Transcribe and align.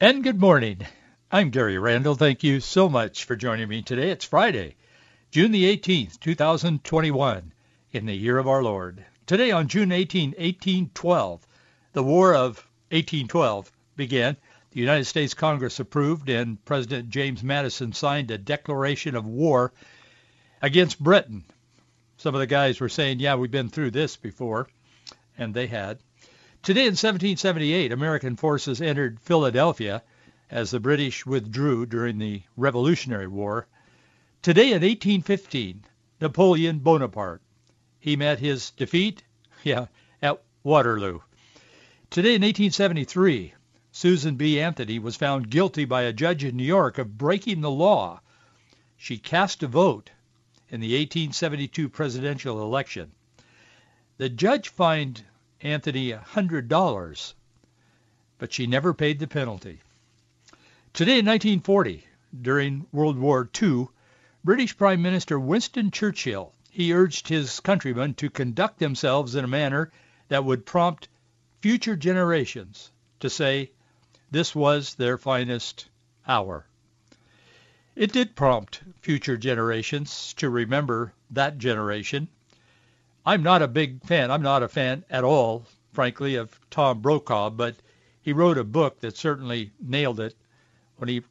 And 0.00 0.22
good 0.22 0.38
morning. 0.38 0.86
I'm 1.28 1.50
Gary 1.50 1.76
Randall. 1.76 2.14
Thank 2.14 2.44
you 2.44 2.60
so 2.60 2.88
much 2.88 3.24
for 3.24 3.34
joining 3.34 3.68
me 3.68 3.82
today. 3.82 4.12
It's 4.12 4.24
Friday, 4.24 4.76
June 5.32 5.50
the 5.50 5.76
18th, 5.76 6.20
2021, 6.20 7.52
in 7.90 8.06
the 8.06 8.14
year 8.14 8.38
of 8.38 8.46
our 8.46 8.62
Lord. 8.62 9.04
Today 9.26 9.50
on 9.50 9.66
June 9.66 9.90
18, 9.90 10.28
1812, 10.38 11.44
the 11.94 12.04
War 12.04 12.32
of 12.32 12.64
1812 12.92 13.72
began. 13.96 14.36
The 14.70 14.78
United 14.78 15.06
States 15.06 15.34
Congress 15.34 15.80
approved 15.80 16.28
and 16.28 16.64
President 16.64 17.10
James 17.10 17.42
Madison 17.42 17.92
signed 17.92 18.30
a 18.30 18.38
declaration 18.38 19.16
of 19.16 19.26
war 19.26 19.72
against 20.62 21.02
Britain. 21.02 21.42
Some 22.18 22.36
of 22.36 22.40
the 22.40 22.46
guys 22.46 22.78
were 22.78 22.88
saying, 22.88 23.18
yeah, 23.18 23.34
we've 23.34 23.50
been 23.50 23.68
through 23.68 23.90
this 23.90 24.16
before, 24.16 24.68
and 25.36 25.52
they 25.52 25.66
had. 25.66 25.98
Today 26.68 26.82
in 26.82 26.96
1778, 26.98 27.92
American 27.92 28.36
forces 28.36 28.82
entered 28.82 29.20
Philadelphia 29.20 30.02
as 30.50 30.70
the 30.70 30.78
British 30.78 31.24
withdrew 31.24 31.86
during 31.86 32.18
the 32.18 32.42
Revolutionary 32.58 33.26
War. 33.26 33.66
Today 34.42 34.66
in 34.66 34.82
1815, 34.82 35.86
Napoleon 36.20 36.80
Bonaparte. 36.80 37.40
He 37.98 38.16
met 38.16 38.40
his 38.40 38.68
defeat, 38.72 39.22
yeah, 39.64 39.86
at 40.20 40.42
Waterloo. 40.62 41.20
Today 42.10 42.34
in 42.34 42.42
1873, 42.42 43.54
Susan 43.90 44.36
B. 44.36 44.60
Anthony 44.60 44.98
was 44.98 45.16
found 45.16 45.48
guilty 45.48 45.86
by 45.86 46.02
a 46.02 46.12
judge 46.12 46.44
in 46.44 46.54
New 46.54 46.64
York 46.64 46.98
of 46.98 47.16
breaking 47.16 47.62
the 47.62 47.70
law. 47.70 48.20
She 48.98 49.16
cast 49.16 49.62
a 49.62 49.68
vote 49.68 50.10
in 50.68 50.80
the 50.80 50.92
1872 50.92 51.88
presidential 51.88 52.60
election. 52.60 53.12
The 54.18 54.28
judge 54.28 54.68
fined 54.68 55.24
Anthony 55.60 56.12
$100, 56.12 57.34
but 58.38 58.52
she 58.52 58.66
never 58.66 58.94
paid 58.94 59.18
the 59.18 59.26
penalty. 59.26 59.80
Today 60.92 61.18
in 61.18 61.26
1940, 61.26 62.06
during 62.40 62.86
World 62.92 63.18
War 63.18 63.50
II, 63.60 63.88
British 64.44 64.76
Prime 64.76 65.02
Minister 65.02 65.38
Winston 65.40 65.90
Churchill, 65.90 66.54
he 66.70 66.92
urged 66.92 67.26
his 67.26 67.58
countrymen 67.58 68.14
to 68.14 68.30
conduct 68.30 68.78
themselves 68.78 69.34
in 69.34 69.44
a 69.44 69.48
manner 69.48 69.90
that 70.28 70.44
would 70.44 70.64
prompt 70.64 71.08
future 71.60 71.96
generations 71.96 72.92
to 73.18 73.28
say 73.28 73.72
this 74.30 74.54
was 74.54 74.94
their 74.94 75.18
finest 75.18 75.88
hour. 76.26 76.66
It 77.96 78.12
did 78.12 78.36
prompt 78.36 78.82
future 79.00 79.36
generations 79.36 80.34
to 80.34 80.48
remember 80.48 81.14
that 81.30 81.58
generation 81.58 82.28
I'm 83.28 83.42
not 83.42 83.60
a 83.60 83.68
big 83.68 84.02
fan. 84.04 84.30
I'm 84.30 84.40
not 84.40 84.62
a 84.62 84.68
fan 84.68 85.04
at 85.10 85.22
all, 85.22 85.66
frankly, 85.92 86.36
of 86.36 86.58
Tom 86.70 87.02
Brokaw, 87.02 87.50
but 87.50 87.74
he 88.22 88.32
wrote 88.32 88.56
a 88.56 88.64
book 88.64 89.00
that 89.00 89.18
certainly 89.18 89.70
nailed 89.78 90.18
it 90.18 90.34
when 90.96 91.10
he 91.10 91.22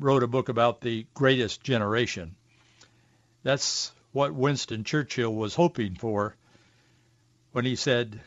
wrote 0.00 0.24
a 0.24 0.26
book 0.26 0.48
about 0.48 0.80
the 0.80 1.06
greatest 1.14 1.62
generation. 1.62 2.34
That's 3.44 3.92
what 4.10 4.34
Winston 4.34 4.82
Churchill 4.82 5.32
was 5.32 5.54
hoping 5.54 5.94
for 5.94 6.34
when 7.52 7.64
he 7.64 7.76
said 7.76 8.20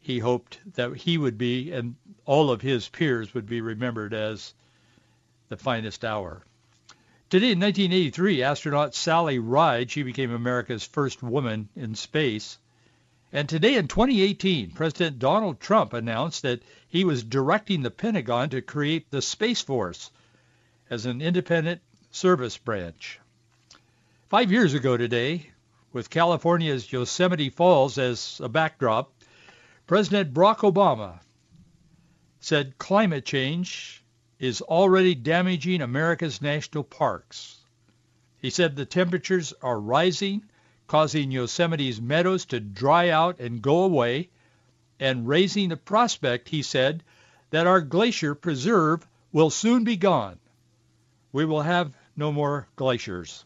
he 0.00 0.18
hoped 0.18 0.58
that 0.74 0.96
he 0.96 1.18
would 1.18 1.38
be 1.38 1.70
and 1.70 1.94
all 2.24 2.50
of 2.50 2.62
his 2.62 2.88
peers 2.88 3.32
would 3.32 3.46
be 3.46 3.60
remembered 3.60 4.12
as 4.12 4.54
the 5.50 5.56
finest 5.56 6.04
hour. 6.04 6.42
Today 7.30 7.52
in 7.52 7.60
1983, 7.60 8.42
astronaut 8.42 8.94
Sally 8.94 9.38
Ride, 9.38 9.90
she 9.90 10.02
became 10.02 10.32
America's 10.32 10.84
first 10.84 11.22
woman 11.22 11.68
in 11.76 11.94
space. 11.94 12.56
And 13.30 13.46
today 13.46 13.74
in 13.74 13.86
2018, 13.86 14.70
President 14.70 15.18
Donald 15.18 15.60
Trump 15.60 15.92
announced 15.92 16.40
that 16.40 16.62
he 16.88 17.04
was 17.04 17.22
directing 17.22 17.82
the 17.82 17.90
Pentagon 17.90 18.48
to 18.48 18.62
create 18.62 19.10
the 19.10 19.20
Space 19.20 19.60
Force 19.60 20.10
as 20.88 21.04
an 21.04 21.20
independent 21.20 21.82
service 22.10 22.56
branch. 22.56 23.20
Five 24.30 24.50
years 24.50 24.72
ago 24.72 24.96
today, 24.96 25.50
with 25.92 26.08
California's 26.08 26.90
Yosemite 26.90 27.50
Falls 27.50 27.98
as 27.98 28.40
a 28.42 28.48
backdrop, 28.48 29.12
President 29.86 30.32
Barack 30.32 30.60
Obama 30.60 31.20
said 32.40 32.78
climate 32.78 33.26
change 33.26 34.02
is 34.38 34.60
already 34.60 35.14
damaging 35.14 35.80
America's 35.80 36.40
national 36.40 36.84
parks. 36.84 37.56
He 38.40 38.50
said 38.50 38.76
the 38.76 38.86
temperatures 38.86 39.52
are 39.62 39.80
rising, 39.80 40.44
causing 40.86 41.30
Yosemite's 41.30 42.00
meadows 42.00 42.44
to 42.46 42.60
dry 42.60 43.08
out 43.10 43.40
and 43.40 43.60
go 43.60 43.82
away, 43.82 44.28
and 45.00 45.28
raising 45.28 45.68
the 45.68 45.76
prospect, 45.76 46.48
he 46.48 46.62
said, 46.62 47.02
that 47.50 47.66
our 47.66 47.80
glacier 47.80 48.34
preserve 48.34 49.06
will 49.32 49.50
soon 49.50 49.84
be 49.84 49.96
gone. 49.96 50.38
We 51.32 51.44
will 51.44 51.62
have 51.62 51.96
no 52.16 52.32
more 52.32 52.66
glaciers. 52.76 53.44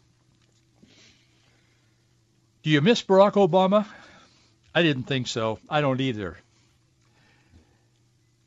Do 2.63 2.71
you 2.71 2.81
miss 2.81 3.03
Barack 3.03 3.33
Obama? 3.33 3.87
I 4.75 4.83
didn't 4.83 5.05
think 5.05 5.27
so. 5.27 5.59
I 5.69 5.81
don't 5.81 6.01
either. 6.01 6.39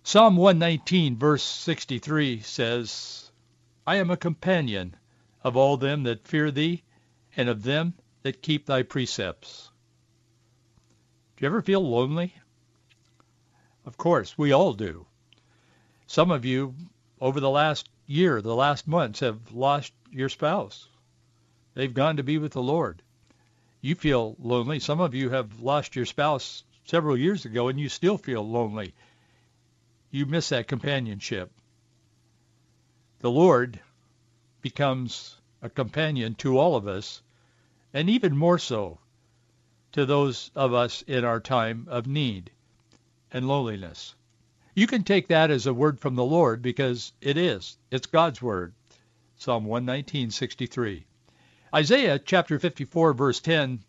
Psalm 0.07 0.37
119, 0.37 1.17
verse 1.17 1.41
63 1.41 2.39
says, 2.41 3.31
I 3.87 3.95
am 3.95 4.11
a 4.11 4.15
companion 4.15 4.95
of 5.43 5.57
all 5.57 5.77
them 5.77 6.03
that 6.03 6.27
fear 6.27 6.51
thee, 6.51 6.83
and 7.35 7.49
of 7.49 7.63
them 7.63 7.95
that 8.21 8.43
keep 8.43 8.67
thy 8.67 8.83
precepts. 8.83 9.71
Do 11.35 11.41
you 11.41 11.47
ever 11.47 11.63
feel 11.63 11.81
lonely? 11.81 12.35
Of 13.83 13.97
course, 13.97 14.37
we 14.37 14.51
all 14.51 14.73
do. 14.73 15.07
Some 16.05 16.29
of 16.29 16.45
you, 16.45 16.75
over 17.19 17.39
the 17.39 17.49
last 17.49 17.89
year, 18.05 18.43
the 18.43 18.55
last 18.55 18.87
months, 18.87 19.21
have 19.21 19.51
lost 19.51 19.91
your 20.11 20.29
spouse. 20.29 20.87
They've 21.73 21.91
gone 21.91 22.17
to 22.17 22.23
be 22.23 22.37
with 22.37 22.51
the 22.51 22.61
Lord. 22.61 23.01
You 23.81 23.95
feel 23.95 24.35
lonely. 24.37 24.77
Some 24.77 24.99
of 24.99 25.15
you 25.15 25.31
have 25.31 25.61
lost 25.61 25.95
your 25.95 26.05
spouse 26.05 26.63
several 26.83 27.17
years 27.17 27.45
ago, 27.45 27.69
and 27.69 27.79
you 27.79 27.89
still 27.89 28.19
feel 28.19 28.47
lonely 28.47 28.93
you 30.15 30.25
miss 30.25 30.47
that 30.47 30.65
companionship. 30.65 31.51
The 33.19 33.29
Lord 33.29 33.81
becomes 34.61 35.35
a 35.61 35.69
companion 35.69 36.35
to 36.35 36.57
all 36.57 36.77
of 36.77 36.87
us, 36.87 37.21
and 37.93 38.09
even 38.09 38.37
more 38.37 38.57
so 38.57 38.99
to 39.91 40.05
those 40.05 40.51
of 40.55 40.73
us 40.73 41.01
in 41.01 41.25
our 41.25 41.41
time 41.41 41.87
of 41.89 42.07
need 42.07 42.49
and 43.29 43.45
loneliness. 43.45 44.15
You 44.73 44.87
can 44.87 45.03
take 45.03 45.27
that 45.27 45.51
as 45.51 45.67
a 45.67 45.73
word 45.73 45.99
from 45.99 46.15
the 46.15 46.23
Lord 46.23 46.61
because 46.61 47.11
it 47.19 47.35
is. 47.35 47.77
It's 47.91 48.07
God's 48.07 48.41
word. 48.41 48.73
Psalm 49.35 49.65
119:63. 49.65 51.03
Isaiah 51.73 52.19
chapter 52.19 52.57
54 52.57 53.13
verse 53.13 53.41
10 53.41 53.83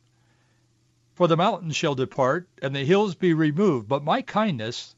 For 1.15 1.29
the 1.29 1.37
mountains 1.37 1.77
shall 1.77 1.95
depart 1.95 2.49
and 2.61 2.75
the 2.75 2.85
hills 2.85 3.15
be 3.15 3.33
removed, 3.33 3.87
but 3.87 4.03
my 4.03 4.23
kindness 4.23 4.96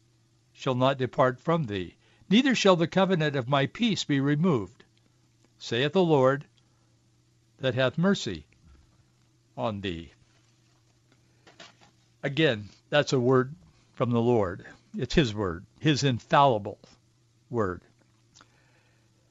shall 0.59 0.75
not 0.75 0.99
depart 0.99 1.39
from 1.39 1.65
thee, 1.65 1.95
neither 2.29 2.53
shall 2.53 2.75
the 2.75 2.89
covenant 2.89 3.37
of 3.37 3.49
my 3.49 3.65
peace 3.67 4.03
be 4.03 4.19
removed, 4.19 4.83
saith 5.57 5.93
the 5.93 6.03
Lord 6.03 6.45
that 7.61 7.77
hath 7.77 7.97
mercy 7.97 8.45
on 9.57 9.81
thee. 9.81 10.11
Again, 12.25 12.69
that's 12.91 13.13
a 13.13 13.21
word 13.21 13.55
from 13.95 14.11
the 14.11 14.21
Lord. 14.21 14.67
It's 14.97 15.15
his 15.15 15.33
word, 15.33 15.65
his 15.79 16.03
infallible 16.03 16.81
word. 17.49 17.81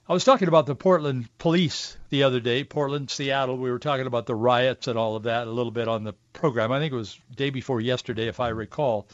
I 0.08 0.14
was 0.14 0.24
talking 0.24 0.48
about 0.48 0.66
the 0.66 0.76
Portland 0.76 1.28
police 1.38 1.98
the 2.10 2.24
other 2.24 2.40
day, 2.40 2.64
Portland, 2.64 3.10
Seattle. 3.12 3.58
We 3.58 3.70
were 3.70 3.80
talking 3.80 4.08
about 4.08 4.28
the 4.28 4.36
riots 4.36 4.88
and 4.88 4.98
all 4.98 5.18
of 5.18 5.24
that 5.24 5.48
a 5.48 5.52
little 5.52 5.74
bit 5.74 5.90
on 5.90 6.06
the 6.06 6.14
program. 6.32 6.72
I 6.72 6.80
think 6.80 6.94
it 6.94 6.96
was 6.96 7.20
day 7.36 7.50
before 7.50 7.82
yesterday, 7.82 8.28
if 8.28 8.40
I 8.40 8.48
recall. 8.48 9.10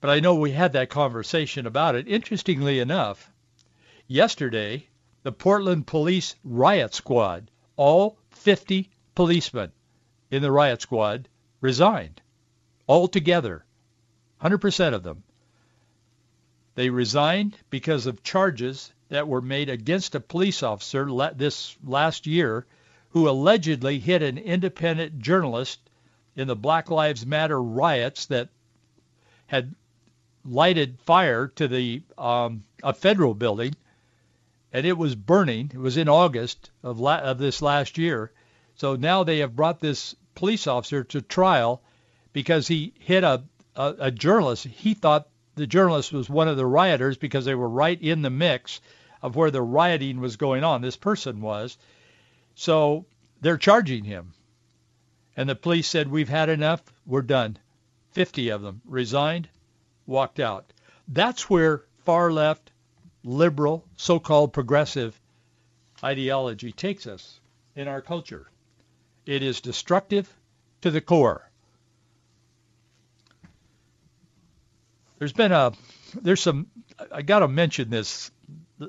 But 0.00 0.08
I 0.08 0.20
know 0.20 0.34
we 0.34 0.52
had 0.52 0.72
that 0.72 0.88
conversation 0.88 1.66
about 1.66 1.94
it. 1.94 2.08
Interestingly 2.08 2.78
enough, 2.78 3.30
yesterday, 4.06 4.86
the 5.22 5.32
Portland 5.32 5.86
Police 5.86 6.36
Riot 6.42 6.94
Squad, 6.94 7.50
all 7.76 8.16
50 8.30 8.88
policemen 9.14 9.72
in 10.30 10.40
the 10.40 10.50
riot 10.50 10.80
squad 10.80 11.28
resigned, 11.60 12.22
all 12.86 13.08
together, 13.08 13.66
100% 14.42 14.94
of 14.94 15.02
them. 15.02 15.22
They 16.76 16.88
resigned 16.88 17.58
because 17.68 18.06
of 18.06 18.22
charges 18.22 18.94
that 19.10 19.28
were 19.28 19.42
made 19.42 19.68
against 19.68 20.14
a 20.14 20.20
police 20.20 20.62
officer 20.62 21.04
this 21.34 21.76
last 21.84 22.26
year 22.26 22.66
who 23.10 23.28
allegedly 23.28 23.98
hit 23.98 24.22
an 24.22 24.38
independent 24.38 25.18
journalist 25.18 25.78
in 26.36 26.48
the 26.48 26.56
Black 26.56 26.90
Lives 26.90 27.26
Matter 27.26 27.62
riots 27.62 28.24
that 28.26 28.48
had 29.46 29.74
lighted 30.44 30.98
fire 31.00 31.48
to 31.48 31.68
the 31.68 32.02
um, 32.16 32.64
a 32.82 32.92
federal 32.92 33.34
building, 33.34 33.74
and 34.72 34.86
it 34.86 34.96
was 34.96 35.14
burning. 35.14 35.70
It 35.72 35.78
was 35.78 35.96
in 35.96 36.08
August 36.08 36.70
of, 36.82 36.98
la- 36.98 37.18
of 37.18 37.38
this 37.38 37.60
last 37.62 37.98
year. 37.98 38.32
So 38.76 38.96
now 38.96 39.24
they 39.24 39.38
have 39.38 39.56
brought 39.56 39.80
this 39.80 40.16
police 40.34 40.66
officer 40.66 41.04
to 41.04 41.20
trial 41.20 41.82
because 42.32 42.66
he 42.68 42.94
hit 42.98 43.24
a, 43.24 43.42
a, 43.76 43.94
a 43.98 44.10
journalist. 44.10 44.66
He 44.66 44.94
thought 44.94 45.28
the 45.56 45.66
journalist 45.66 46.12
was 46.12 46.30
one 46.30 46.48
of 46.48 46.56
the 46.56 46.66
rioters 46.66 47.16
because 47.16 47.44
they 47.44 47.54
were 47.54 47.68
right 47.68 48.00
in 48.00 48.22
the 48.22 48.30
mix 48.30 48.80
of 49.22 49.36
where 49.36 49.50
the 49.50 49.62
rioting 49.62 50.20
was 50.20 50.36
going 50.36 50.64
on. 50.64 50.80
This 50.80 50.96
person 50.96 51.40
was. 51.40 51.76
So 52.54 53.04
they're 53.40 53.58
charging 53.58 54.04
him. 54.04 54.32
And 55.36 55.48
the 55.48 55.54
police 55.54 55.88
said, 55.88 56.08
we've 56.08 56.28
had 56.28 56.48
enough. 56.48 56.82
We're 57.06 57.22
done. 57.22 57.58
50 58.12 58.48
of 58.48 58.62
them 58.62 58.80
resigned, 58.84 59.48
walked 60.10 60.40
out. 60.40 60.70
That's 61.08 61.48
where 61.48 61.84
far 62.04 62.30
left, 62.30 62.70
liberal, 63.24 63.84
so-called 63.96 64.52
progressive 64.52 65.18
ideology 66.02 66.72
takes 66.72 67.06
us 67.06 67.40
in 67.76 67.88
our 67.88 68.02
culture. 68.02 68.50
It 69.24 69.42
is 69.42 69.60
destructive 69.60 70.28
to 70.82 70.90
the 70.90 71.00
core. 71.00 71.48
There's 75.18 75.32
been 75.32 75.52
a, 75.52 75.72
there's 76.20 76.42
some, 76.42 76.66
I 77.12 77.22
got 77.22 77.40
to 77.40 77.48
mention 77.48 77.90
this 77.90 78.30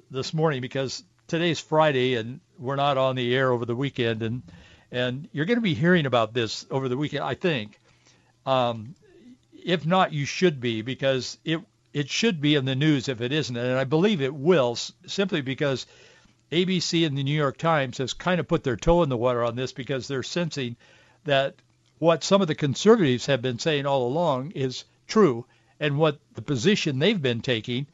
this 0.09 0.33
morning 0.33 0.61
because 0.61 1.03
today's 1.27 1.59
Friday 1.59 2.15
and 2.15 2.39
we're 2.57 2.77
not 2.77 2.97
on 2.97 3.15
the 3.15 3.35
air 3.35 3.51
over 3.51 3.65
the 3.65 3.75
weekend, 3.75 4.23
and 4.23 4.41
and 4.91 5.27
you're 5.33 5.45
going 5.45 5.57
to 5.57 5.61
be 5.61 5.73
hearing 5.73 6.05
about 6.05 6.33
this 6.33 6.65
over 6.71 6.87
the 6.87 6.97
weekend, 6.97 7.23
I 7.23 7.35
think. 7.35 7.79
Um, 8.45 8.95
if 9.63 9.85
not, 9.85 10.13
you 10.13 10.25
should 10.25 10.59
be 10.59 10.81
because 10.81 11.37
it 11.43 11.59
it 11.93 12.09
should 12.09 12.39
be 12.39 12.55
in 12.55 12.65
the 12.65 12.75
news 12.75 13.09
if 13.09 13.19
it 13.21 13.31
isn't, 13.33 13.57
and 13.57 13.77
I 13.77 13.83
believe 13.83 14.21
it 14.21 14.33
will, 14.33 14.77
simply 15.07 15.41
because 15.41 15.85
ABC 16.51 17.05
and 17.05 17.17
the 17.17 17.23
New 17.23 17.35
York 17.35 17.57
Times 17.57 17.97
has 17.97 18.13
kind 18.13 18.39
of 18.39 18.47
put 18.47 18.63
their 18.63 18.77
toe 18.77 19.03
in 19.03 19.09
the 19.09 19.17
water 19.17 19.43
on 19.43 19.55
this 19.55 19.73
because 19.73 20.07
they're 20.07 20.23
sensing 20.23 20.77
that 21.25 21.55
what 21.99 22.23
some 22.23 22.41
of 22.41 22.47
the 22.47 22.55
conservatives 22.55 23.25
have 23.25 23.41
been 23.41 23.59
saying 23.59 23.85
all 23.85 24.07
along 24.07 24.51
is 24.51 24.85
true, 25.07 25.45
and 25.79 25.97
what 25.97 26.19
the 26.35 26.41
position 26.41 26.99
they've 26.99 27.21
been 27.21 27.41
taking 27.41 27.87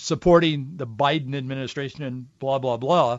supporting 0.00 0.72
the 0.76 0.86
Biden 0.86 1.34
administration 1.36 2.02
and 2.02 2.38
blah, 2.38 2.58
blah, 2.58 2.78
blah 2.78 3.18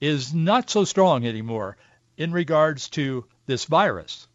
is 0.00 0.32
not 0.32 0.70
so 0.70 0.84
strong 0.84 1.26
anymore 1.26 1.76
in 2.16 2.32
regards 2.32 2.88
to 2.88 3.26
this 3.44 3.66
virus. 3.66 4.26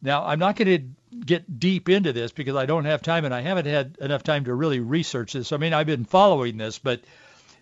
Now, 0.00 0.24
I'm 0.24 0.38
not 0.38 0.56
going 0.56 0.68
to 0.68 0.88
get 1.20 1.60
deep 1.60 1.88
into 1.88 2.12
this 2.12 2.32
because 2.32 2.56
I 2.56 2.66
don't 2.66 2.84
have 2.84 3.02
time 3.02 3.24
and 3.24 3.34
I 3.34 3.40
haven't 3.40 3.66
had 3.66 3.96
enough 4.00 4.22
time 4.22 4.44
to 4.44 4.54
really 4.54 4.80
research 4.80 5.32
this. 5.32 5.52
I 5.52 5.56
mean, 5.56 5.74
I've 5.74 5.86
been 5.86 6.04
following 6.04 6.56
this, 6.56 6.78
but 6.78 7.02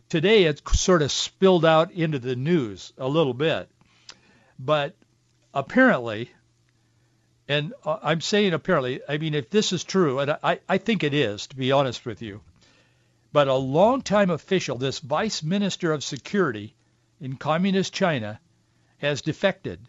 today 0.09 0.45
it's 0.45 0.63
sort 0.81 1.03
of 1.03 1.11
spilled 1.11 1.65
out 1.65 1.91
into 1.93 2.19
the 2.19 2.37
news 2.37 2.93
a 2.99 3.09
little 3.09 3.35
bit. 3.35 3.69
But 4.59 4.95
apparently, 5.53 6.31
and 7.49 7.73
uh, 7.85 7.99
I'm 8.03 8.21
saying 8.21 8.53
apparently, 8.53 9.01
I 9.09 9.19
mean, 9.19 9.35
if 9.35 9.51
this 9.51 9.73
is 9.73 9.83
true, 9.83 10.21
and 10.21 10.37
I, 10.43 10.61
I 10.69 10.79
think 10.79 11.03
it 11.03 11.15
is, 11.15 11.47
to 11.49 11.57
be 11.57 11.73
honest 11.73 12.07
with 12.07 12.23
you, 12.23 12.43
but 13.33 13.49
a 13.49 13.55
longtime 13.55 14.31
official, 14.31 14.77
this 14.77 14.99
vice 14.99 15.43
minister 15.43 15.93
of 15.93 16.05
security 16.05 16.75
in 17.21 17.37
communist 17.37 17.93
China, 17.93 18.41
has 18.99 19.23
defected 19.23 19.81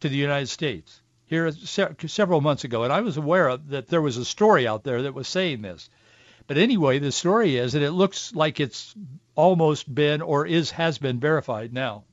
to 0.00 0.08
the 0.08 0.16
United 0.16 0.48
States 0.48 1.00
here 1.28 1.50
se- 1.52 1.94
several 2.06 2.40
months 2.40 2.64
ago. 2.64 2.82
And 2.84 2.92
I 2.92 3.00
was 3.00 3.16
aware 3.16 3.48
of, 3.48 3.68
that 3.68 3.88
there 3.88 4.02
was 4.02 4.16
a 4.16 4.24
story 4.24 4.66
out 4.66 4.82
there 4.82 5.02
that 5.02 5.14
was 5.14 5.28
saying 5.28 5.62
this. 5.62 5.88
But 6.46 6.56
anyway, 6.58 6.98
the 6.98 7.12
story 7.12 7.56
is, 7.56 7.74
that 7.74 7.82
it 7.82 7.92
looks 7.92 8.34
like 8.34 8.58
it's 8.58 8.94
almost 9.34 9.94
been 9.94 10.22
or 10.22 10.46
is 10.46 10.70
has 10.72 10.98
been 10.98 11.20
verified 11.20 11.72
now. 11.72 12.04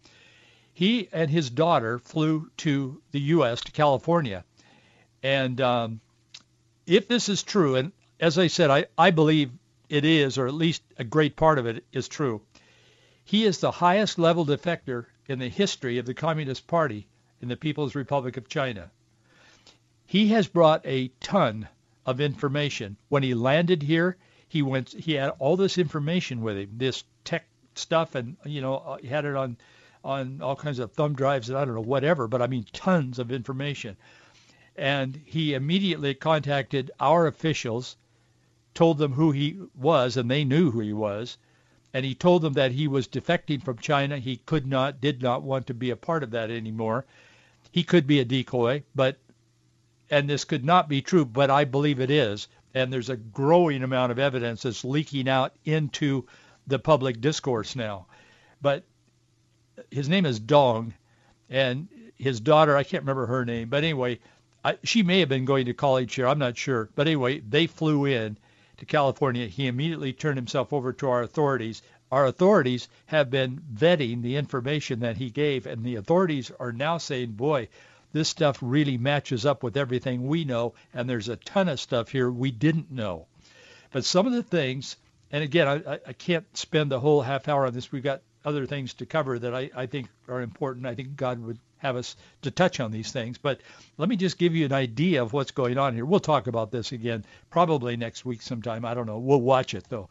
He 0.74 1.08
and 1.14 1.32
his 1.32 1.50
daughter 1.50 2.00
flew 2.00 2.52
to 2.58 3.02
the 3.12 3.22
U.S. 3.22 3.62
to 3.62 3.72
California, 3.72 4.44
and 5.24 5.62
um, 5.62 6.02
if 6.86 7.08
this 7.08 7.30
is 7.30 7.44
true, 7.44 7.76
and 7.76 7.94
as 8.20 8.38
I 8.38 8.48
said, 8.48 8.70
I, 8.70 8.86
I 8.98 9.12
believe 9.12 9.52
it 9.88 10.04
is, 10.04 10.38
or 10.38 10.48
at 10.48 10.54
least 10.54 10.84
a 10.98 11.06
great 11.06 11.36
part 11.36 11.58
of 11.58 11.66
it 11.66 11.86
is 11.94 12.08
true. 12.10 12.42
He 13.24 13.46
is 13.46 13.60
the 13.60 13.72
highest 13.72 14.20
level 14.20 14.46
defector 14.46 15.06
in 15.28 15.40
the 15.40 15.50
history 15.50 15.98
of 15.98 16.06
the 16.06 16.14
Communist 16.14 16.68
Party 16.68 17.08
in 17.42 17.48
the 17.48 17.58
People's 17.58 17.96
Republic 17.96 18.38
of 18.38 18.50
China. 18.50 18.92
He 20.06 20.28
has 20.30 20.48
brought 20.48 20.86
a 20.86 21.10
ton 21.20 21.68
of 22.06 22.22
information. 22.22 22.98
When 23.10 23.24
he 23.24 23.34
landed 23.34 23.84
here, 23.84 24.18
he 24.48 24.62
went 24.62 24.90
he 24.90 25.14
had 25.14 25.32
all 25.40 25.58
this 25.58 25.78
information 25.78 26.42
with 26.42 26.58
him, 26.58 26.70
this 26.78 27.04
tech 27.24 27.48
stuff 27.76 28.16
and 28.16 28.38
you 28.46 28.62
know, 28.62 28.78
uh, 28.78 28.98
he 28.98 29.08
had 29.08 29.26
it 29.26 29.36
on 29.36 29.58
on 30.04 30.42
all 30.42 30.56
kinds 30.56 30.80
of 30.80 30.92
thumb 30.92 31.14
drives 31.14 31.50
and 31.50 31.58
I 31.58 31.66
don't 31.66 31.76
know 31.76 31.82
whatever, 31.82 32.28
but 32.28 32.42
I 32.42 32.48
mean 32.48 32.66
tons 32.72 33.20
of 33.20 33.32
information. 33.32 33.98
And 34.76 35.22
he 35.26 35.54
immediately 35.54 36.14
contacted 36.14 36.92
our 37.00 37.28
officials 37.28 37.98
told 38.76 38.98
them 38.98 39.14
who 39.14 39.32
he 39.32 39.58
was, 39.74 40.18
and 40.18 40.30
they 40.30 40.44
knew 40.44 40.70
who 40.70 40.82
he 40.82 40.94
was. 40.94 41.38
And 41.94 42.06
he 42.06 42.14
told 42.14 42.42
them 42.42 42.54
that 42.54 42.74
he 42.74 42.88
was 42.88 43.08
defecting 43.08 43.64
from 43.64 43.78
China. 43.78 44.18
He 44.18 44.36
could 44.46 44.68
not, 44.68 45.00
did 45.00 45.22
not 45.22 45.42
want 45.42 45.66
to 45.68 45.74
be 45.74 45.90
a 45.90 45.96
part 45.96 46.24
of 46.24 46.32
that 46.32 46.52
anymore. 46.52 47.06
He 47.72 47.84
could 47.84 48.06
be 48.06 48.20
a 48.20 48.26
decoy, 48.26 48.84
but, 48.94 49.18
and 50.10 50.30
this 50.30 50.46
could 50.46 50.66
not 50.66 50.90
be 50.90 51.02
true, 51.02 51.26
but 51.26 51.50
I 51.50 51.66
believe 51.66 52.00
it 52.00 52.12
is. 52.12 52.48
And 52.74 52.92
there's 52.92 53.10
a 53.10 53.18
growing 53.18 53.84
amount 53.84 54.12
of 54.12 54.20
evidence 54.20 54.64
that's 54.64 54.84
leaking 54.84 55.30
out 55.30 55.54
into 55.64 56.26
the 56.68 56.80
public 56.80 57.22
discourse 57.22 57.76
now. 57.76 58.08
But 58.62 58.84
his 59.92 60.10
name 60.10 60.26
is 60.26 60.40
Dong, 60.40 60.94
and 61.50 61.88
his 62.18 62.40
daughter, 62.40 62.76
I 62.76 62.84
can't 62.84 63.04
remember 63.04 63.26
her 63.28 63.46
name, 63.46 63.70
but 63.70 63.84
anyway, 63.84 64.20
I, 64.64 64.78
she 64.84 65.04
may 65.04 65.20
have 65.20 65.30
been 65.30 65.46
going 65.46 65.66
to 65.68 65.74
college 65.74 66.16
here. 66.16 66.28
I'm 66.28 66.40
not 66.40 66.58
sure. 66.58 66.90
But 66.96 67.08
anyway, 67.08 67.40
they 67.40 67.68
flew 67.68 68.06
in 68.06 68.38
to 68.78 68.86
California, 68.86 69.48
he 69.48 69.68
immediately 69.68 70.12
turned 70.12 70.38
himself 70.38 70.74
over 70.74 70.92
to 70.92 71.08
our 71.08 71.22
authorities. 71.22 71.82
Our 72.12 72.26
authorities 72.26 72.90
have 73.06 73.30
been 73.30 73.62
vetting 73.74 74.22
the 74.22 74.36
information 74.36 75.00
that 75.00 75.18
he 75.18 75.30
gave, 75.30 75.66
and 75.66 75.84
the 75.84 75.96
authorities 75.96 76.52
are 76.60 76.74
now 76.74 76.98
saying, 76.98 77.34
boy, 77.34 77.70
this 78.16 78.30
stuff 78.30 78.58
really 78.62 78.98
matches 78.98 79.46
up 79.46 79.62
with 79.62 79.76
everything 79.76 80.26
we 80.26 80.46
know, 80.46 80.74
and 80.94 81.10
there's 81.10 81.28
a 81.28 81.36
ton 81.36 81.68
of 81.68 81.78
stuff 81.82 82.08
here 82.08 82.32
we 82.32 82.50
didn't 82.50 82.90
know. 82.90 83.28
But 83.92 84.06
some 84.06 84.26
of 84.26 84.32
the 84.32 84.42
things, 84.42 84.96
and 85.34 85.44
again, 85.44 85.68
I, 85.68 86.00
I 86.08 86.14
can't 86.14 86.46
spend 86.56 86.90
the 86.90 87.00
whole 87.02 87.22
half 87.22 87.50
hour 87.50 87.66
on 87.66 87.74
this. 87.74 87.92
We've 87.92 88.02
got 88.02 88.22
other 88.46 88.66
things 88.66 88.94
to 88.94 89.06
cover 89.06 89.38
that 89.40 89.54
I, 89.54 89.70
I 89.76 89.86
think 89.88 90.08
are 90.30 90.42
important. 90.42 90.86
I 90.86 90.96
think 90.96 91.18
God 91.18 91.44
would 91.44 91.60
have 91.80 91.98
us 91.98 92.16
to 92.44 92.52
touch 92.52 92.80
on 92.80 92.90
these 92.90 93.12
things. 93.12 93.38
But 93.38 93.60
let 93.98 94.08
me 94.08 94.16
just 94.16 94.38
give 94.38 94.56
you 94.56 94.64
an 94.64 94.72
idea 94.72 95.22
of 95.22 95.34
what's 95.34 95.52
going 95.52 95.78
on 95.78 95.94
here. 95.94 96.06
We'll 96.06 96.22
talk 96.22 96.48
about 96.48 96.72
this 96.72 96.94
again 96.94 97.26
probably 97.50 97.98
next 97.98 98.24
week 98.24 98.42
sometime. 98.42 98.86
I 98.86 98.94
don't 98.94 99.08
know. 99.08 99.20
We'll 99.20 99.42
watch 99.42 99.74
it 99.74 99.90
though. 99.90 100.08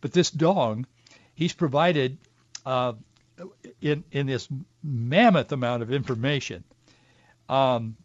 But 0.00 0.12
this 0.12 0.30
Dong, 0.30 0.86
he's 1.34 1.54
provided 1.54 2.18
uh, 2.64 2.92
in 3.80 4.04
in 4.12 4.28
this 4.28 4.48
mammoth 4.84 5.50
amount 5.50 5.82
of 5.82 5.92
information. 5.92 6.62
Um, 7.52 7.96